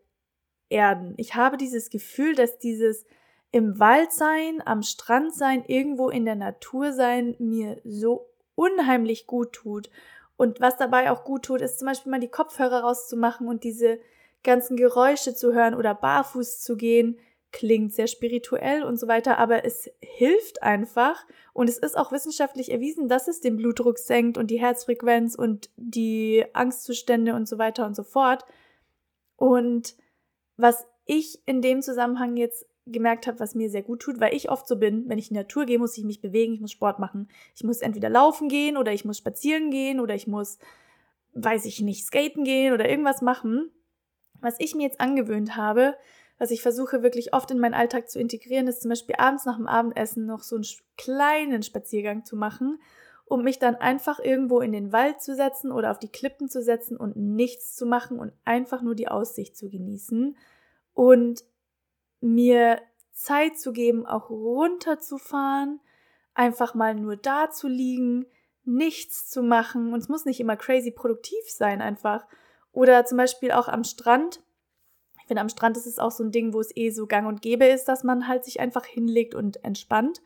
erden. 0.69 1.13
Ich 1.17 1.35
habe 1.35 1.57
dieses 1.57 1.89
Gefühl, 1.89 2.35
dass 2.35 2.59
dieses 2.59 3.05
im 3.51 3.79
Wald 3.79 4.11
sein, 4.11 4.61
am 4.65 4.83
Strand 4.83 5.33
sein, 5.33 5.63
irgendwo 5.65 6.09
in 6.09 6.25
der 6.25 6.35
Natur 6.35 6.93
sein, 6.93 7.35
mir 7.39 7.81
so 7.83 8.29
unheimlich 8.55 9.25
gut 9.25 9.53
tut. 9.53 9.89
Und 10.37 10.61
was 10.61 10.77
dabei 10.77 11.11
auch 11.11 11.23
gut 11.23 11.43
tut, 11.43 11.61
ist 11.61 11.79
zum 11.79 11.87
Beispiel 11.87 12.11
mal 12.11 12.19
die 12.19 12.29
Kopfhörer 12.29 12.81
rauszumachen 12.81 13.47
und 13.47 13.63
diese 13.63 13.99
ganzen 14.43 14.77
Geräusche 14.77 15.33
zu 15.33 15.53
hören 15.53 15.73
oder 15.73 15.93
barfuß 15.95 16.61
zu 16.61 16.77
gehen. 16.77 17.17
Klingt 17.51 17.93
sehr 17.93 18.07
spirituell 18.07 18.83
und 18.83 18.99
so 18.99 19.07
weiter, 19.07 19.39
aber 19.39 19.65
es 19.65 19.89
hilft 20.01 20.61
einfach 20.61 21.25
und 21.53 21.67
es 21.67 21.77
ist 21.77 21.97
auch 21.97 22.11
wissenschaftlich 22.11 22.71
erwiesen, 22.71 23.09
dass 23.09 23.27
es 23.27 23.41
den 23.41 23.57
Blutdruck 23.57 23.97
senkt 23.97 24.37
und 24.37 24.51
die 24.51 24.59
Herzfrequenz 24.59 25.35
und 25.35 25.69
die 25.75 26.45
Angstzustände 26.53 27.33
und 27.33 27.47
so 27.47 27.57
weiter 27.57 27.85
und 27.87 27.95
so 27.95 28.03
fort. 28.03 28.45
Und 29.35 29.95
was 30.57 30.85
ich 31.05 31.41
in 31.47 31.61
dem 31.61 31.81
Zusammenhang 31.81 32.37
jetzt 32.37 32.67
gemerkt 32.91 33.27
habe, 33.27 33.39
was 33.39 33.55
mir 33.55 33.69
sehr 33.69 33.81
gut 33.81 34.01
tut, 34.01 34.19
weil 34.19 34.35
ich 34.35 34.49
oft 34.49 34.67
so 34.67 34.75
bin, 34.77 35.07
wenn 35.07 35.17
ich 35.17 35.29
in 35.29 35.35
die 35.35 35.41
Natur 35.41 35.65
gehe, 35.65 35.79
muss 35.79 35.97
ich 35.97 36.03
mich 36.03 36.21
bewegen, 36.21 36.53
ich 36.53 36.61
muss 36.61 36.71
Sport 36.71 36.99
machen. 36.99 37.29
Ich 37.55 37.63
muss 37.63 37.81
entweder 37.81 38.09
laufen 38.09 38.49
gehen 38.49 38.77
oder 38.77 38.93
ich 38.93 39.05
muss 39.05 39.17
spazieren 39.17 39.71
gehen 39.71 39.99
oder 39.99 40.15
ich 40.15 40.27
muss, 40.27 40.59
weiß 41.33 41.65
ich 41.65 41.81
nicht, 41.81 42.05
skaten 42.05 42.43
gehen 42.43 42.73
oder 42.73 42.89
irgendwas 42.89 43.21
machen. 43.21 43.71
Was 44.41 44.55
ich 44.59 44.75
mir 44.75 44.83
jetzt 44.83 45.01
angewöhnt 45.01 45.55
habe, 45.55 45.95
was 46.39 46.51
ich 46.51 46.61
versuche 46.61 47.03
wirklich 47.03 47.33
oft 47.33 47.51
in 47.51 47.59
meinen 47.59 47.73
Alltag 47.75 48.09
zu 48.09 48.19
integrieren, 48.19 48.67
ist 48.67 48.81
zum 48.81 48.89
Beispiel 48.89 49.15
abends 49.17 49.45
nach 49.45 49.57
dem 49.57 49.67
Abendessen 49.67 50.25
noch 50.25 50.41
so 50.41 50.55
einen 50.55 50.65
kleinen 50.97 51.61
Spaziergang 51.61 52.25
zu 52.25 52.35
machen, 52.35 52.81
um 53.25 53.43
mich 53.43 53.59
dann 53.59 53.75
einfach 53.75 54.19
irgendwo 54.19 54.61
in 54.61 54.71
den 54.71 54.91
Wald 54.91 55.21
zu 55.21 55.35
setzen 55.35 55.71
oder 55.71 55.91
auf 55.91 55.99
die 55.99 56.11
Klippen 56.11 56.49
zu 56.49 56.63
setzen 56.63 56.97
und 56.97 57.15
nichts 57.15 57.75
zu 57.75 57.85
machen 57.85 58.17
und 58.17 58.33
einfach 58.45 58.81
nur 58.81 58.95
die 58.95 59.09
Aussicht 59.09 59.55
zu 59.55 59.69
genießen 59.69 60.35
und 60.93 61.43
mir 62.21 62.81
Zeit 63.11 63.59
zu 63.59 63.73
geben, 63.73 64.05
auch 64.05 64.29
runterzufahren, 64.29 65.81
einfach 66.33 66.73
mal 66.73 66.95
nur 66.95 67.17
da 67.17 67.51
zu 67.51 67.67
liegen, 67.67 68.25
nichts 68.63 69.29
zu 69.29 69.43
machen. 69.43 69.93
Und 69.93 69.99
es 69.99 70.09
muss 70.09 70.25
nicht 70.25 70.39
immer 70.39 70.55
crazy 70.55 70.91
produktiv 70.91 71.43
sein, 71.47 71.81
einfach. 71.81 72.25
Oder 72.71 73.05
zum 73.05 73.17
Beispiel 73.17 73.51
auch 73.51 73.67
am 73.67 73.83
Strand. 73.83 74.41
Finde, 75.29 75.41
am 75.41 75.49
Strand 75.49 75.77
ist 75.77 75.85
es 75.85 75.99
auch 75.99 76.09
so 76.09 76.23
ein 76.23 76.31
Ding, 76.31 76.53
wo 76.53 76.59
es 76.59 76.75
eh 76.75 76.89
so 76.89 77.05
gang 77.05 77.27
und 77.27 77.43
gäbe 77.43 77.65
ist, 77.65 77.85
dass 77.85 78.03
man 78.03 78.27
halt 78.27 78.45
sich 78.45 78.59
einfach 78.59 78.83
hinlegt 78.83 79.35
und 79.35 79.63
entspannt. 79.63 80.23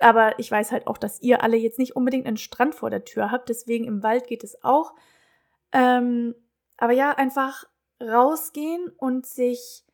Aber 0.00 0.36
ich 0.40 0.50
weiß 0.50 0.72
halt 0.72 0.88
auch, 0.88 0.98
dass 0.98 1.22
ihr 1.22 1.44
alle 1.44 1.56
jetzt 1.56 1.78
nicht 1.78 1.94
unbedingt 1.94 2.26
einen 2.26 2.36
Strand 2.36 2.74
vor 2.74 2.90
der 2.90 3.04
Tür 3.04 3.30
habt. 3.30 3.48
Deswegen 3.48 3.84
im 3.84 4.02
Wald 4.02 4.26
geht 4.26 4.42
es 4.42 4.64
auch. 4.64 4.96
Ähm, 5.70 6.34
aber 6.78 6.94
ja, 6.94 7.12
einfach 7.12 7.62
rausgehen 8.02 8.90
und 8.96 9.24
sich 9.24 9.84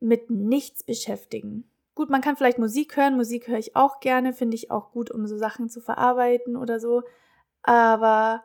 mit 0.00 0.28
nichts 0.28 0.82
beschäftigen. 0.82 1.70
Gut, 1.94 2.10
man 2.10 2.22
kann 2.22 2.36
vielleicht 2.36 2.58
Musik 2.58 2.96
hören. 2.96 3.16
Musik 3.16 3.46
höre 3.46 3.60
ich 3.60 3.76
auch 3.76 4.00
gerne, 4.00 4.32
finde 4.32 4.56
ich 4.56 4.72
auch 4.72 4.90
gut, 4.90 5.12
um 5.12 5.28
so 5.28 5.38
Sachen 5.38 5.70
zu 5.70 5.80
verarbeiten 5.80 6.56
oder 6.56 6.80
so. 6.80 7.04
Aber 7.62 8.42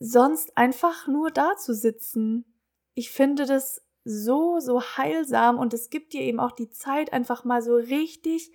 sonst 0.00 0.58
einfach 0.58 1.06
nur 1.06 1.30
da 1.30 1.56
zu 1.56 1.72
sitzen. 1.72 2.44
Ich 2.92 3.10
finde 3.10 3.46
das 3.46 3.80
so, 4.04 4.58
so 4.60 4.82
heilsam 4.82 5.58
und 5.58 5.74
es 5.74 5.90
gibt 5.90 6.12
dir 6.12 6.22
eben 6.22 6.40
auch 6.40 6.52
die 6.52 6.70
Zeit, 6.70 7.12
einfach 7.12 7.44
mal 7.44 7.62
so 7.62 7.74
richtig 7.74 8.52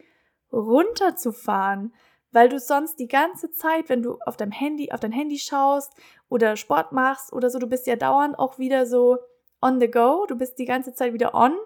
runterzufahren, 0.51 1.93
weil 2.31 2.49
du 2.49 2.59
sonst 2.59 2.99
die 2.99 3.07
ganze 3.07 3.51
Zeit, 3.51 3.89
wenn 3.89 4.01
du 4.03 4.17
auf 4.25 4.37
deinem 4.37 4.51
Handy, 4.51 4.91
auf 4.91 4.99
dein 4.99 5.11
Handy 5.11 5.39
schaust 5.39 5.93
oder 6.29 6.57
Sport 6.57 6.91
machst 6.91 7.33
oder 7.33 7.49
so, 7.49 7.59
du 7.59 7.67
bist 7.67 7.87
ja 7.87 7.95
dauernd 7.95 8.37
auch 8.37 8.59
wieder 8.59 8.85
so 8.85 9.17
on 9.61 9.79
the 9.79 9.89
go, 9.89 10.25
du 10.27 10.37
bist 10.37 10.59
die 10.59 10.65
ganze 10.65 10.93
Zeit 10.93 11.13
wieder 11.13 11.33
on 11.33 11.57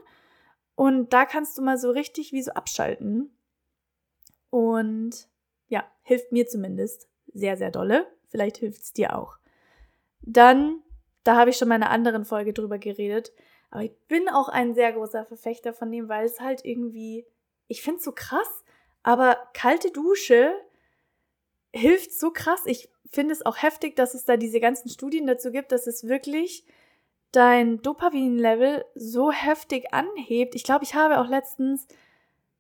und 0.75 1.13
da 1.13 1.25
kannst 1.25 1.57
du 1.57 1.61
mal 1.61 1.77
so 1.77 1.91
richtig 1.91 2.31
wie 2.31 2.41
so 2.41 2.51
abschalten. 2.51 3.35
Und 4.49 5.29
ja, 5.67 5.85
hilft 6.03 6.31
mir 6.31 6.47
zumindest 6.47 7.09
sehr, 7.33 7.57
sehr 7.57 7.71
dolle. 7.71 8.07
Vielleicht 8.29 8.57
hilft 8.57 8.81
es 8.81 8.93
dir 8.93 9.15
auch. 9.17 9.37
Dann, 10.21 10.81
da 11.23 11.35
habe 11.35 11.49
ich 11.49 11.57
schon 11.57 11.67
mal 11.67 11.75
in 11.75 11.83
einer 11.83 11.91
anderen 11.91 12.25
Folge 12.25 12.53
drüber 12.53 12.77
geredet, 12.77 13.31
aber 13.71 13.83
ich 13.83 13.97
bin 14.07 14.29
auch 14.29 14.49
ein 14.49 14.75
sehr 14.75 14.91
großer 14.91 15.25
Verfechter 15.25 15.73
von 15.73 15.91
dem, 15.91 16.09
weil 16.09 16.25
es 16.25 16.41
halt 16.41 16.65
irgendwie, 16.65 17.25
ich 17.67 17.81
finde 17.81 17.99
es 17.99 18.03
so 18.03 18.11
krass, 18.11 18.63
aber 19.01 19.37
kalte 19.53 19.91
Dusche 19.91 20.53
hilft 21.73 22.11
so 22.13 22.31
krass. 22.31 22.61
Ich 22.65 22.89
finde 23.09 23.33
es 23.33 23.45
auch 23.45 23.61
heftig, 23.61 23.95
dass 23.95 24.13
es 24.13 24.25
da 24.25 24.35
diese 24.35 24.59
ganzen 24.59 24.89
Studien 24.89 25.25
dazu 25.25 25.51
gibt, 25.51 25.71
dass 25.71 25.87
es 25.87 26.07
wirklich 26.07 26.65
dein 27.31 27.81
Dopamin-Level 27.81 28.83
so 28.93 29.31
heftig 29.31 29.93
anhebt. 29.93 30.53
Ich 30.53 30.65
glaube, 30.65 30.83
ich 30.83 30.93
habe 30.93 31.19
auch 31.19 31.29
letztens 31.29 31.87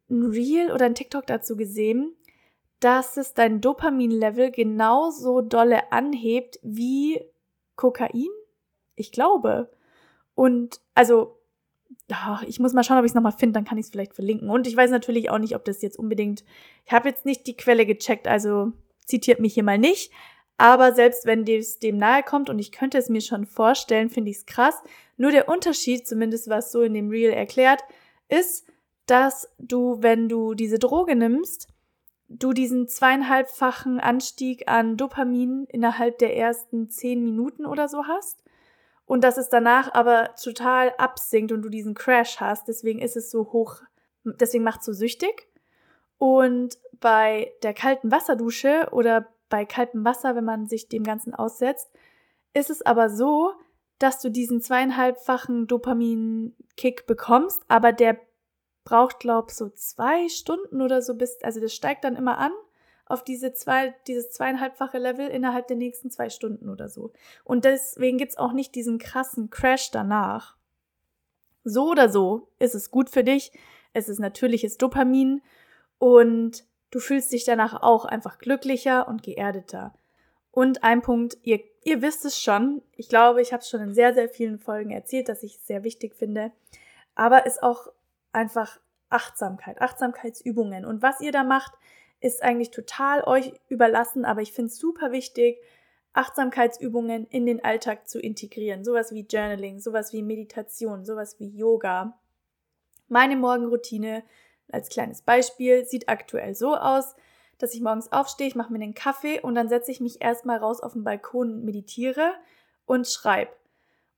ein 0.09 0.23
Reel 0.23 0.71
oder 0.71 0.85
ein 0.85 0.95
TikTok 0.95 1.27
dazu 1.27 1.57
gesehen, 1.57 2.15
dass 2.79 3.17
es 3.17 3.33
dein 3.33 3.59
Dopamin-Level 3.59 4.51
genauso 4.51 5.41
dolle 5.41 5.91
anhebt 5.91 6.57
wie 6.63 7.21
Kokain. 7.75 8.29
Ich 8.95 9.11
glaube. 9.11 9.69
Und 10.41 10.81
also, 10.95 11.37
ich 12.47 12.59
muss 12.59 12.73
mal 12.73 12.83
schauen, 12.83 12.97
ob 12.97 13.05
ich 13.05 13.11
es 13.11 13.15
nochmal 13.15 13.31
finde, 13.31 13.53
dann 13.53 13.63
kann 13.63 13.77
ich 13.77 13.85
es 13.85 13.91
vielleicht 13.91 14.15
verlinken. 14.15 14.49
Und 14.49 14.65
ich 14.65 14.75
weiß 14.75 14.89
natürlich 14.89 15.29
auch 15.29 15.37
nicht, 15.37 15.55
ob 15.55 15.63
das 15.65 15.83
jetzt 15.83 15.99
unbedingt. 15.99 16.43
Ich 16.83 16.91
habe 16.91 17.07
jetzt 17.09 17.27
nicht 17.27 17.45
die 17.45 17.55
Quelle 17.55 17.85
gecheckt, 17.85 18.27
also 18.27 18.71
zitiert 19.05 19.39
mich 19.39 19.53
hier 19.53 19.61
mal 19.61 19.77
nicht. 19.77 20.11
Aber 20.57 20.93
selbst 20.93 21.27
wenn 21.27 21.45
es 21.45 21.77
dem 21.77 21.97
nahe 21.97 22.23
kommt 22.23 22.49
und 22.49 22.57
ich 22.57 22.71
könnte 22.71 22.97
es 22.97 23.07
mir 23.07 23.21
schon 23.21 23.45
vorstellen, 23.45 24.09
finde 24.09 24.31
ich 24.31 24.37
es 24.37 24.45
krass. 24.47 24.81
Nur 25.15 25.29
der 25.29 25.47
Unterschied, 25.47 26.07
zumindest 26.07 26.49
was 26.49 26.71
so 26.71 26.81
in 26.81 26.95
dem 26.95 27.09
Reel 27.09 27.29
erklärt, 27.29 27.83
ist, 28.27 28.65
dass 29.05 29.47
du, 29.59 30.01
wenn 30.01 30.27
du 30.27 30.55
diese 30.55 30.79
Droge 30.79 31.15
nimmst, 31.15 31.67
du 32.29 32.51
diesen 32.51 32.87
zweieinhalbfachen 32.87 33.99
Anstieg 33.99 34.67
an 34.67 34.97
Dopamin 34.97 35.65
innerhalb 35.65 36.17
der 36.17 36.35
ersten 36.35 36.89
zehn 36.89 37.23
Minuten 37.23 37.63
oder 37.67 37.87
so 37.87 38.07
hast. 38.07 38.40
Und 39.11 39.25
dass 39.25 39.35
es 39.35 39.49
danach 39.49 39.93
aber 39.93 40.35
total 40.41 40.93
absinkt 40.97 41.51
und 41.51 41.63
du 41.63 41.67
diesen 41.67 41.95
Crash 41.95 42.39
hast. 42.39 42.69
Deswegen 42.69 42.99
ist 42.99 43.17
es 43.17 43.29
so 43.29 43.51
hoch, 43.51 43.81
deswegen 44.23 44.63
macht 44.63 44.79
es 44.79 44.85
so 44.85 44.93
süchtig. 44.93 45.49
Und 46.17 46.77
bei 47.01 47.51
der 47.61 47.73
kalten 47.73 48.09
Wasserdusche 48.09 48.87
oder 48.93 49.27
bei 49.49 49.65
kaltem 49.65 50.05
Wasser, 50.05 50.37
wenn 50.37 50.45
man 50.45 50.65
sich 50.65 50.87
dem 50.87 51.03
Ganzen 51.03 51.35
aussetzt, 51.35 51.91
ist 52.53 52.69
es 52.69 52.85
aber 52.85 53.09
so, 53.09 53.51
dass 53.99 54.21
du 54.21 54.29
diesen 54.29 54.61
zweieinhalbfachen 54.61 55.67
Dopamin-Kick 55.67 57.05
bekommst, 57.05 57.63
aber 57.67 57.91
der 57.91 58.17
braucht, 58.85 59.19
glaub 59.19 59.51
so 59.51 59.67
zwei 59.71 60.29
Stunden 60.29 60.81
oder 60.81 61.01
so 61.01 61.15
bis, 61.15 61.37
also 61.43 61.59
das 61.59 61.73
steigt 61.73 62.05
dann 62.05 62.15
immer 62.15 62.37
an 62.37 62.53
auf 63.11 63.23
diese 63.23 63.53
zwei, 63.53 63.93
dieses 64.07 64.31
zweieinhalbfache 64.31 64.97
Level 64.97 65.27
innerhalb 65.27 65.67
der 65.67 65.77
nächsten 65.77 66.09
zwei 66.09 66.29
Stunden 66.29 66.69
oder 66.69 66.89
so. 66.89 67.11
Und 67.43 67.65
deswegen 67.65 68.17
gibt 68.17 68.31
es 68.31 68.37
auch 68.37 68.53
nicht 68.53 68.75
diesen 68.75 68.97
krassen 68.97 69.49
Crash 69.49 69.91
danach. 69.91 70.55
So 71.63 71.91
oder 71.91 72.09
so 72.09 72.47
ist 72.59 72.75
es 72.75 72.91
gut 72.91 73.09
für 73.09 73.23
dich. 73.23 73.51
Es 73.93 74.09
ist 74.09 74.19
natürliches 74.19 74.77
Dopamin 74.77 75.41
und 75.99 76.63
Du 76.91 76.99
fühlst 76.99 77.31
dich 77.31 77.45
danach 77.45 77.81
auch 77.81 78.03
einfach 78.03 78.37
glücklicher 78.37 79.07
und 79.07 79.23
geerdeter. 79.23 79.93
Und 80.51 80.83
ein 80.83 81.01
Punkt, 81.01 81.37
ihr, 81.43 81.61
ihr 81.85 82.01
wisst 82.01 82.25
es 82.25 82.37
schon, 82.37 82.81
ich 82.97 83.07
glaube, 83.07 83.41
ich 83.41 83.53
habe 83.53 83.61
es 83.61 83.69
schon 83.69 83.79
in 83.79 83.93
sehr, 83.93 84.13
sehr 84.13 84.27
vielen 84.27 84.59
Folgen 84.59 84.91
erzählt, 84.91 85.29
dass 85.29 85.41
ich 85.41 85.55
es 85.55 85.65
sehr 85.65 85.85
wichtig 85.85 86.13
finde, 86.13 86.51
aber 87.15 87.45
ist 87.45 87.63
auch 87.63 87.87
einfach 88.33 88.79
Achtsamkeit, 89.09 89.81
Achtsamkeitsübungen. 89.81 90.83
Und 90.83 91.01
was 91.01 91.21
ihr 91.21 91.31
da 91.31 91.45
macht, 91.45 91.71
ist 92.21 92.43
eigentlich 92.43 92.71
total 92.71 93.23
euch 93.25 93.51
überlassen, 93.67 94.25
aber 94.25 94.41
ich 94.41 94.53
finde 94.53 94.69
es 94.69 94.77
super 94.77 95.11
wichtig, 95.11 95.59
Achtsamkeitsübungen 96.13 97.25
in 97.27 97.45
den 97.45 97.63
Alltag 97.63 98.07
zu 98.07 98.19
integrieren. 98.19 98.83
Sowas 98.83 99.11
wie 99.11 99.25
Journaling, 99.27 99.79
sowas 99.79 100.13
wie 100.13 100.21
Meditation, 100.21 101.05
sowas 101.05 101.39
wie 101.39 101.49
Yoga. 101.49 102.17
Meine 103.07 103.35
Morgenroutine 103.35 104.23
als 104.71 104.89
kleines 104.89 105.21
Beispiel 105.21 105.85
sieht 105.85 106.09
aktuell 106.09 106.55
so 106.55 106.75
aus, 106.75 107.15
dass 107.57 107.73
ich 107.73 107.81
morgens 107.81 108.11
aufstehe, 108.11 108.47
ich 108.47 108.55
mache 108.55 108.71
mir 108.71 108.81
einen 108.81 108.93
Kaffee 108.93 109.39
und 109.39 109.55
dann 109.55 109.69
setze 109.69 109.91
ich 109.91 109.99
mich 109.99 110.21
erstmal 110.21 110.57
raus 110.57 110.81
auf 110.81 110.93
den 110.93 111.03
Balkon, 111.03 111.63
meditiere 111.63 112.33
und 112.85 113.07
schreibe. 113.07 113.51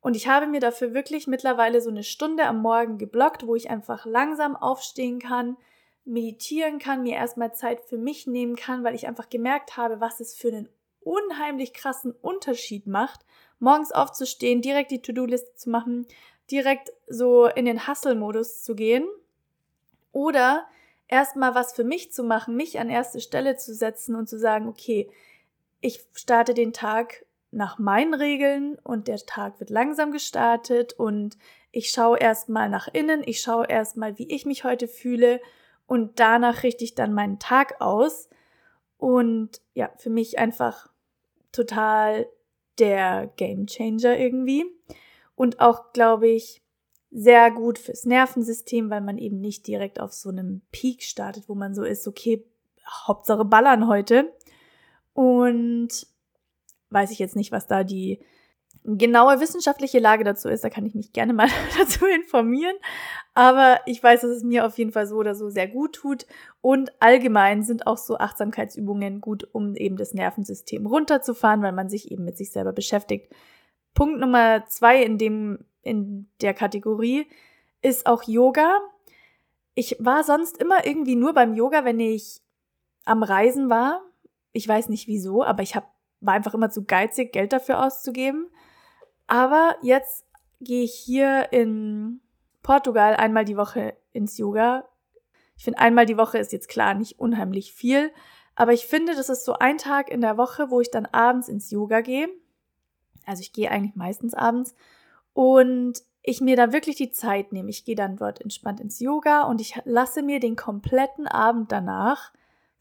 Und 0.02 0.16
ich 0.16 0.28
habe 0.28 0.48
mir 0.48 0.60
dafür 0.60 0.94
wirklich 0.94 1.28
mittlerweile 1.28 1.82
so 1.82 1.90
eine 1.90 2.04
Stunde 2.04 2.46
am 2.46 2.62
Morgen 2.62 2.98
geblockt, 2.98 3.48
wo 3.48 3.56
ich 3.56 3.70
einfach 3.70 4.06
langsam 4.06 4.56
aufstehen 4.56 5.20
kann, 5.20 5.58
meditieren 6.06 6.80
kann, 6.80 7.04
mir 7.04 7.16
erstmal 7.16 7.54
Zeit 7.54 7.82
für 7.82 7.98
mich 7.98 8.28
nehmen 8.28 8.56
kann, 8.56 8.84
weil 8.84 8.96
ich 8.96 9.08
einfach 9.08 9.30
gemerkt 9.30 9.78
habe, 9.78 10.02
was 10.02 10.20
es 10.20 10.36
für 10.36 10.50
einen 10.50 10.70
unheimlich 11.02 11.74
krassen 11.74 12.12
Unterschied 12.22 12.88
macht, 12.88 13.26
morgens 13.60 13.92
aufzustehen, 13.92 14.62
direkt 14.62 14.92
die 14.92 15.02
To-Do-Liste 15.02 15.56
zu 15.56 15.70
machen, 15.70 16.08
direkt 16.52 16.92
so 17.08 17.46
in 17.46 17.66
den 17.66 17.88
Hustle-Modus 17.88 18.64
zu 18.64 18.76
gehen 18.76 19.08
oder 20.12 20.66
erstmal 21.08 21.56
was 21.56 21.74
für 21.74 21.84
mich 21.84 22.12
zu 22.12 22.24
machen, 22.24 22.56
mich 22.56 22.80
an 22.80 22.90
erste 22.90 23.22
Stelle 23.22 23.56
zu 23.56 23.74
setzen 23.74 24.16
und 24.16 24.28
zu 24.28 24.38
sagen, 24.38 24.68
okay, 24.68 25.10
ich 25.80 26.06
starte 26.14 26.54
den 26.54 26.74
Tag 26.74 27.26
nach 27.52 27.78
meinen 27.78 28.14
Regeln 28.14 28.78
und 28.84 29.08
der 29.08 29.18
Tag 29.18 29.60
wird 29.60 29.70
langsam 29.70 30.12
gestartet 30.12 30.94
und 30.94 31.38
ich 31.72 31.92
schaue 31.92 32.18
erstmal 32.18 32.70
nach 32.70 32.88
innen, 32.92 33.22
ich 33.26 33.42
schaue 33.42 33.68
erstmal, 33.68 34.18
wie 34.18 34.28
ich 34.28 34.46
mich 34.46 34.64
heute 34.64 34.88
fühle 34.88 35.40
und 35.88 36.20
danach 36.20 36.64
richte 36.64 36.84
ich 36.84 36.96
dann 36.96 37.14
meinen 37.14 37.40
Tag 37.40 37.82
aus. 37.82 38.30
Und 38.98 39.62
ja, 39.74 39.92
für 39.98 40.10
mich 40.10 40.40
einfach 40.40 40.90
total 41.52 42.28
der 42.80 43.32
Game 43.36 43.68
Changer 43.68 44.18
irgendwie. 44.18 44.66
Und 45.36 45.60
auch, 45.60 45.94
glaube 45.94 46.30
ich, 46.30 46.62
sehr 47.12 47.52
gut 47.52 47.78
fürs 47.78 48.06
Nervensystem, 48.06 48.90
weil 48.90 49.02
man 49.02 49.18
eben 49.18 49.40
nicht 49.40 49.68
direkt 49.68 50.00
auf 50.00 50.14
so 50.14 50.30
einem 50.30 50.62
Peak 50.72 51.04
startet, 51.04 51.48
wo 51.48 51.56
man 51.56 51.76
so 51.76 51.84
ist, 51.84 52.08
okay, 52.08 52.46
Hauptsache 53.08 53.46
ballern 53.46 53.88
heute. 53.88 54.34
Und 55.14 56.08
weiß 56.90 57.12
ich 57.12 57.20
jetzt 57.20 57.36
nicht, 57.36 57.52
was 57.52 57.68
da 57.68 57.84
die 57.84 58.20
genaue 58.84 59.40
wissenschaftliche 59.40 60.00
Lage 60.00 60.24
dazu 60.24 60.50
ist. 60.50 60.64
Da 60.64 60.70
kann 60.70 60.86
ich 60.86 60.96
mich 60.96 61.14
gerne 61.14 61.34
mal 61.34 61.48
dazu 61.78 62.06
informieren. 62.06 62.76
Aber 63.36 63.80
ich 63.88 64.02
weiß, 64.02 64.22
dass 64.22 64.30
es 64.30 64.44
mir 64.44 64.66
auf 64.66 64.78
jeden 64.78 64.92
Fall 64.92 65.08
so 65.08 65.16
oder 65.16 65.34
so 65.34 65.50
sehr 65.50 65.68
gut 65.68 65.94
tut. 65.94 66.28
Und 66.62 66.92
allgemein 67.02 67.64
sind 67.64 67.88
auch 67.88 67.98
so 67.98 68.18
Achtsamkeitsübungen 68.18 69.22
gut, 69.22 69.48
um 69.52 69.76
eben 69.76 69.98
das 69.98 70.14
Nervensystem 70.14 70.86
runterzufahren, 70.86 71.64
weil 71.64 71.72
man 71.72 71.90
sich 71.90 72.12
eben 72.12 72.26
mit 72.26 72.38
sich 72.38 72.52
selber 72.52 72.74
beschäftigt. 72.74 73.34
Punkt 73.96 74.20
Nummer 74.20 74.66
zwei 74.68 75.04
in 75.04 75.18
dem 75.18 75.66
in 75.82 76.28
der 76.42 76.54
Kategorie 76.54 77.28
ist 77.82 78.06
auch 78.06 78.24
Yoga. 78.24 78.80
Ich 79.76 79.98
war 80.00 80.24
sonst 80.24 80.58
immer 80.58 80.86
irgendwie 80.86 81.16
nur 81.16 81.34
beim 81.34 81.54
Yoga, 81.54 81.84
wenn 81.84 82.00
ich 82.00 82.42
am 83.06 83.24
Reisen 83.24 83.70
war. 83.70 84.02
Ich 84.54 84.68
weiß 84.68 84.90
nicht 84.90 85.08
wieso, 85.08 85.44
aber 85.44 85.64
ich 85.64 85.76
hab, 85.76 85.92
war 86.22 86.36
einfach 86.36 86.54
immer 86.54 86.70
zu 86.70 86.86
geizig, 86.86 87.34
Geld 87.34 87.52
dafür 87.52 87.84
auszugeben. 87.84 88.50
Aber 89.28 89.76
jetzt 89.82 90.26
gehe 90.62 90.84
ich 90.84 90.94
hier 90.94 91.52
in 91.52 92.22
Portugal 92.64 93.16
einmal 93.16 93.46
die 93.46 93.58
Woche 93.58 93.96
ins 94.14 94.38
Yoga. 94.38 94.86
Ich 95.56 95.66
finde, 95.66 95.80
einmal 95.80 96.06
die 96.06 96.18
Woche 96.18 96.40
ist 96.40 96.52
jetzt 96.52 96.70
klar 96.70 96.96
nicht 96.96 97.20
unheimlich 97.20 97.74
viel, 97.74 98.12
aber 98.56 98.74
ich 98.74 98.88
finde, 98.88 99.16
das 99.16 99.30
ist 99.30 99.46
so 99.46 99.54
ein 99.54 99.78
Tag 99.78 100.10
in 100.10 100.22
der 100.22 100.38
Woche, 100.38 100.72
wo 100.72 100.80
ich 100.82 100.90
dann 100.90 101.06
abends 101.06 101.48
ins 101.48 101.70
Yoga 101.70 102.02
gehe. 102.02 102.30
Also 103.26 103.42
ich 103.42 103.54
gehe 103.54 103.70
eigentlich 103.70 103.96
meistens 103.96 104.34
abends 104.34 104.76
und 105.34 106.02
ich 106.22 106.40
mir 106.40 106.56
da 106.56 106.72
wirklich 106.72 106.96
die 106.96 107.12
Zeit 107.12 107.52
nehme. 107.52 107.70
Ich 107.70 107.84
gehe 107.84 107.96
dann 107.96 108.16
dort 108.16 108.42
entspannt 108.42 108.80
ins 108.80 109.00
Yoga 109.00 109.44
und 109.44 109.60
ich 109.60 109.80
lasse 109.86 110.24
mir 110.24 110.40
den 110.40 110.56
kompletten 110.56 111.28
Abend 111.28 111.72
danach 111.72 112.32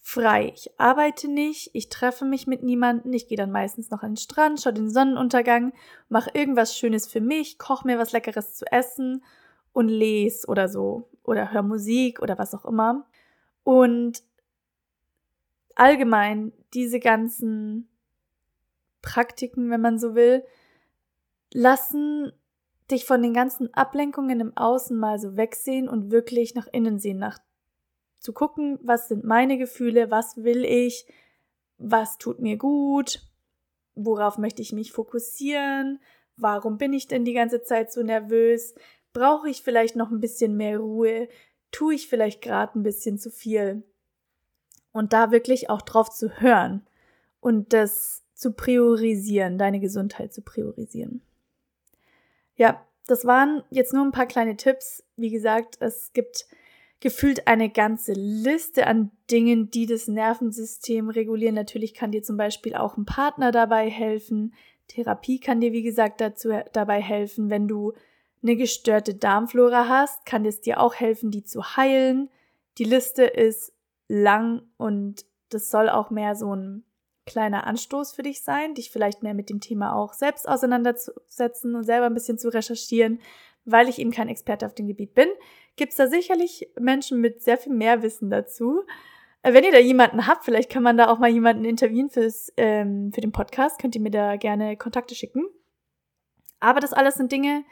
frei. 0.01 0.53
Ich 0.55 0.79
arbeite 0.79 1.29
nicht, 1.29 1.71
ich 1.75 1.89
treffe 1.89 2.25
mich 2.25 2.47
mit 2.47 2.63
niemandem, 2.63 3.13
ich 3.13 3.29
gehe 3.29 3.37
dann 3.37 3.51
meistens 3.51 3.91
noch 3.91 4.03
an 4.03 4.13
den 4.13 4.17
Strand, 4.17 4.61
schaue 4.61 4.73
den 4.73 4.91
Sonnenuntergang, 4.91 5.73
mache 6.09 6.31
irgendwas 6.35 6.77
Schönes 6.77 7.07
für 7.07 7.21
mich, 7.21 7.59
koche 7.59 7.87
mir 7.87 7.99
was 7.99 8.13
Leckeres 8.13 8.55
zu 8.55 8.71
essen 8.71 9.25
und 9.73 9.89
lese 9.89 10.47
oder 10.47 10.69
so 10.69 11.09
oder 11.25 11.53
höre 11.53 11.63
Musik 11.63 12.21
oder 12.21 12.39
was 12.39 12.55
auch 12.55 12.65
immer. 12.65 13.07
Und 13.65 14.23
allgemein 15.75 16.53
diese 16.75 17.01
ganzen 17.01 17.89
Praktiken, 19.01 19.71
wenn 19.71 19.81
man 19.81 19.99
so 19.99 20.15
will, 20.15 20.45
lassen 21.53 22.33
dich 22.91 23.05
von 23.05 23.23
den 23.23 23.35
ganzen 23.35 23.73
Ablenkungen 23.75 24.41
im 24.41 24.57
Außen 24.57 24.97
mal 24.97 25.19
so 25.19 25.37
wegsehen 25.37 25.89
und 25.89 26.11
wirklich 26.11 26.55
nach 26.55 26.67
innen 26.73 26.99
sehen, 26.99 27.19
nach 27.19 27.39
zu 28.19 28.33
gucken, 28.33 28.79
was 28.83 29.09
sind 29.09 29.25
meine 29.25 29.59
Gefühle, 29.59 30.11
was 30.11 30.37
will 30.45 30.65
ich, 30.65 31.07
was 31.79 32.19
tut 32.19 32.39
mir 32.39 32.57
gut, 32.57 33.21
worauf 33.95 34.39
möchte 34.39 34.63
ich 34.63 34.73
mich 34.73 34.93
fokussieren, 34.93 36.01
warum 36.37 36.79
bin 36.79 36.93
ich 36.93 37.09
denn 37.09 37.25
die 37.25 37.33
ganze 37.33 37.63
Zeit 37.63 37.93
so 37.93 38.03
nervös, 38.03 38.75
brauche 39.13 39.49
ich 39.49 39.63
vielleicht 39.63 39.97
noch 39.97 40.11
ein 40.11 40.21
bisschen 40.21 40.57
mehr 40.57 40.79
Ruhe, 40.79 41.29
tue 41.71 41.95
ich 41.95 42.09
vielleicht 42.09 42.43
gerade 42.43 42.79
ein 42.79 42.83
bisschen 42.83 43.19
zu 43.19 43.31
viel. 43.31 43.83
Und 44.93 45.13
da 45.13 45.31
wirklich 45.31 45.71
auch 45.71 45.83
drauf 45.83 46.11
zu 46.11 46.41
hören 46.41 46.87
und 47.41 47.73
das 47.73 48.23
zu 48.35 48.53
priorisieren, 48.53 49.57
deine 49.57 49.81
Gesundheit 49.81 50.35
zu 50.35 50.43
priorisieren. 50.43 51.23
Ja, 52.57 52.85
das 53.07 53.25
waren 53.25 53.63
jetzt 53.71 53.93
nur 53.93 54.05
ein 54.05 54.13
paar 54.13 54.27
kleine 54.27 54.57
Tipps. 54.57 55.03
Wie 55.17 55.31
gesagt, 55.31 55.77
es 55.81 56.13
gibt 56.13 56.47
gefühlt 57.01 57.49
eine 57.49 57.69
ganze 57.69 58.13
Liste 58.13 58.87
an 58.87 59.11
Dingen, 59.31 59.71
die 59.71 59.87
das 59.87 60.07
Nervensystem 60.07 61.09
regulieren. 61.09 61.55
Natürlich 61.55 61.95
kann 61.95 62.13
dir 62.13 62.23
zum 62.23 62.37
Beispiel 62.37 62.75
auch 62.75 62.97
ein 62.97 63.07
Partner 63.07 63.51
dabei 63.51 63.91
helfen. 63.91 64.55
Therapie 64.87 65.41
kann 65.41 65.61
dir, 65.61 65.73
wie 65.73 65.83
gesagt, 65.83 66.21
dazu 66.21 66.51
dabei 66.73 67.01
helfen. 67.01 67.51
Wenn 67.51 67.67
du 67.67 67.93
eine 68.43 68.57
gestörte 68.57 69.15
Darmflora 69.15 69.89
hast, 69.89 70.27
kann 70.27 70.45
es 70.45 70.61
dir 70.61 70.81
auch 70.81 70.95
helfen, 70.95 71.31
die 71.31 71.45
zu 71.45 71.77
heilen. 71.77 72.29
Die 72.79 72.85
Liste 72.85 73.25
ist 73.25 73.73
lang 74.09 74.63
und 74.77 75.25
das 75.51 75.71
soll 75.71 75.89
auch 75.89 76.11
mehr 76.11 76.35
so 76.35 76.55
ein 76.55 76.85
kleiner 77.25 77.67
Anstoß 77.67 78.13
für 78.13 78.23
dich 78.23 78.43
sein, 78.43 78.75
dich 78.75 78.91
vielleicht 78.91 79.23
mehr 79.23 79.35
mit 79.35 79.49
dem 79.49 79.61
Thema 79.61 79.95
auch 79.95 80.13
selbst 80.13 80.49
auseinanderzusetzen 80.49 81.75
und 81.77 81.85
selber 81.85 82.07
ein 82.07 82.15
bisschen 82.15 82.39
zu 82.39 82.49
recherchieren, 82.49 83.21
weil 83.65 83.89
ich 83.89 83.99
eben 83.99 84.11
kein 84.11 84.29
Experte 84.29 84.67
auf 84.67 84.75
dem 84.75 84.89
Gebiet 84.89 85.15
bin. 85.15 85.29
Gibt 85.77 85.93
es 85.93 85.97
da 85.97 86.09
sicherlich 86.09 86.69
Menschen 86.79 87.21
mit 87.21 87.43
sehr 87.43 87.59
viel 87.59 87.73
mehr 87.73 88.03
Wissen 88.03 88.29
dazu. 88.29 88.83
Äh, 89.43 89.55
wenn 89.55 89.65
ihr 89.65 89.73
da 89.73 89.79
jemanden 89.79 90.27
habt, 90.27 90.45
vielleicht 90.45 90.71
kann 90.71 90.83
man 90.83 90.97
da 90.97 91.09
auch 91.09 91.19
mal 91.19 91.31
jemanden 91.31 91.65
interviewen 91.65 92.11
fürs, 92.11 92.53
ähm, 92.57 93.13
für 93.13 93.21
den 93.21 93.33
Podcast, 93.33 93.81
könnt 93.81 93.95
ihr 93.95 94.01
mir 94.01 94.11
da 94.11 94.37
gerne 94.37 94.77
Kontakte 94.77 95.15
schicken. 95.15 95.47
Aber 96.61 96.81
das 96.81 96.93
alles 96.93 97.15
sind 97.15 97.33
Dinge, 97.33 97.65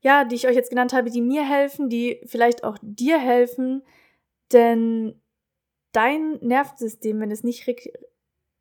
ja, 0.00 0.24
die 0.24 0.34
ich 0.34 0.48
euch 0.48 0.56
jetzt 0.56 0.70
genannt 0.70 0.92
habe, 0.92 1.10
die 1.10 1.20
mir 1.20 1.46
helfen, 1.46 1.88
die 1.88 2.20
vielleicht 2.26 2.64
auch 2.64 2.78
dir 2.82 3.18
helfen, 3.18 3.82
denn 4.52 5.20
dein 5.92 6.38
Nervensystem, 6.40 7.20
wenn 7.20 7.30
es 7.30 7.44
nicht 7.44 7.66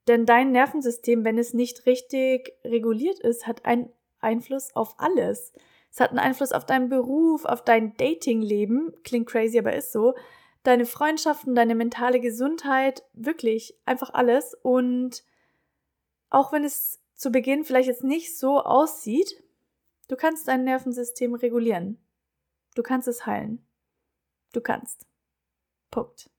denn 0.07 0.25
dein 0.25 0.51
Nervensystem, 0.51 1.23
wenn 1.23 1.37
es 1.37 1.53
nicht 1.53 1.85
richtig 1.85 2.53
reguliert 2.65 3.19
ist, 3.19 3.45
hat 3.45 3.65
einen 3.65 3.91
Einfluss 4.19 4.75
auf 4.75 4.95
alles. 4.97 5.53
Es 5.91 5.99
hat 5.99 6.09
einen 6.09 6.19
Einfluss 6.19 6.51
auf 6.51 6.65
deinen 6.65 6.89
Beruf, 6.89 7.45
auf 7.45 7.63
dein 7.63 7.95
Datingleben. 7.95 8.91
Klingt 9.03 9.27
crazy, 9.27 9.59
aber 9.59 9.75
ist 9.75 9.91
so. 9.91 10.15
Deine 10.63 10.85
Freundschaften, 10.85 11.53
deine 11.53 11.75
mentale 11.75 12.19
Gesundheit, 12.19 13.03
wirklich 13.13 13.77
einfach 13.85 14.13
alles. 14.13 14.55
Und 14.61 15.23
auch 16.31 16.51
wenn 16.51 16.63
es 16.63 16.99
zu 17.13 17.31
Beginn 17.31 17.63
vielleicht 17.63 17.87
jetzt 17.87 18.03
nicht 18.03 18.37
so 18.37 18.59
aussieht, 18.61 19.43
du 20.09 20.17
kannst 20.17 20.49
dein 20.49 20.65
Nervensystem 20.65 21.33
regulieren. 21.33 21.97
Du 22.75 22.83
kannst 22.83 23.07
es 23.07 23.25
heilen. 23.25 23.65
Du 24.51 24.59
kannst. 24.59 25.05
Punkt. 25.89 26.29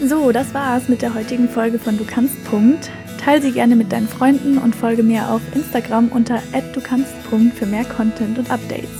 So, 0.00 0.32
das 0.32 0.54
war's 0.54 0.88
mit 0.88 1.02
der 1.02 1.14
heutigen 1.14 1.48
Folge 1.48 1.78
von 1.78 1.98
Du 1.98 2.04
kannst. 2.04 2.42
Punkt. 2.44 2.90
Teil 3.18 3.40
sie 3.40 3.52
gerne 3.52 3.76
mit 3.76 3.92
deinen 3.92 4.08
Freunden 4.08 4.58
und 4.58 4.74
folge 4.74 5.02
mir 5.02 5.30
auf 5.30 5.40
Instagram 5.54 6.10
unter 6.10 6.42
@dukannst. 6.74 7.14
für 7.54 7.66
mehr 7.66 7.84
Content 7.84 8.38
und 8.38 8.50
Updates. 8.50 8.90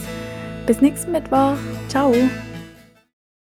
Bis 0.66 0.80
nächsten 0.80 1.12
Mittwoch. 1.12 1.56
Ciao. 1.88 2.14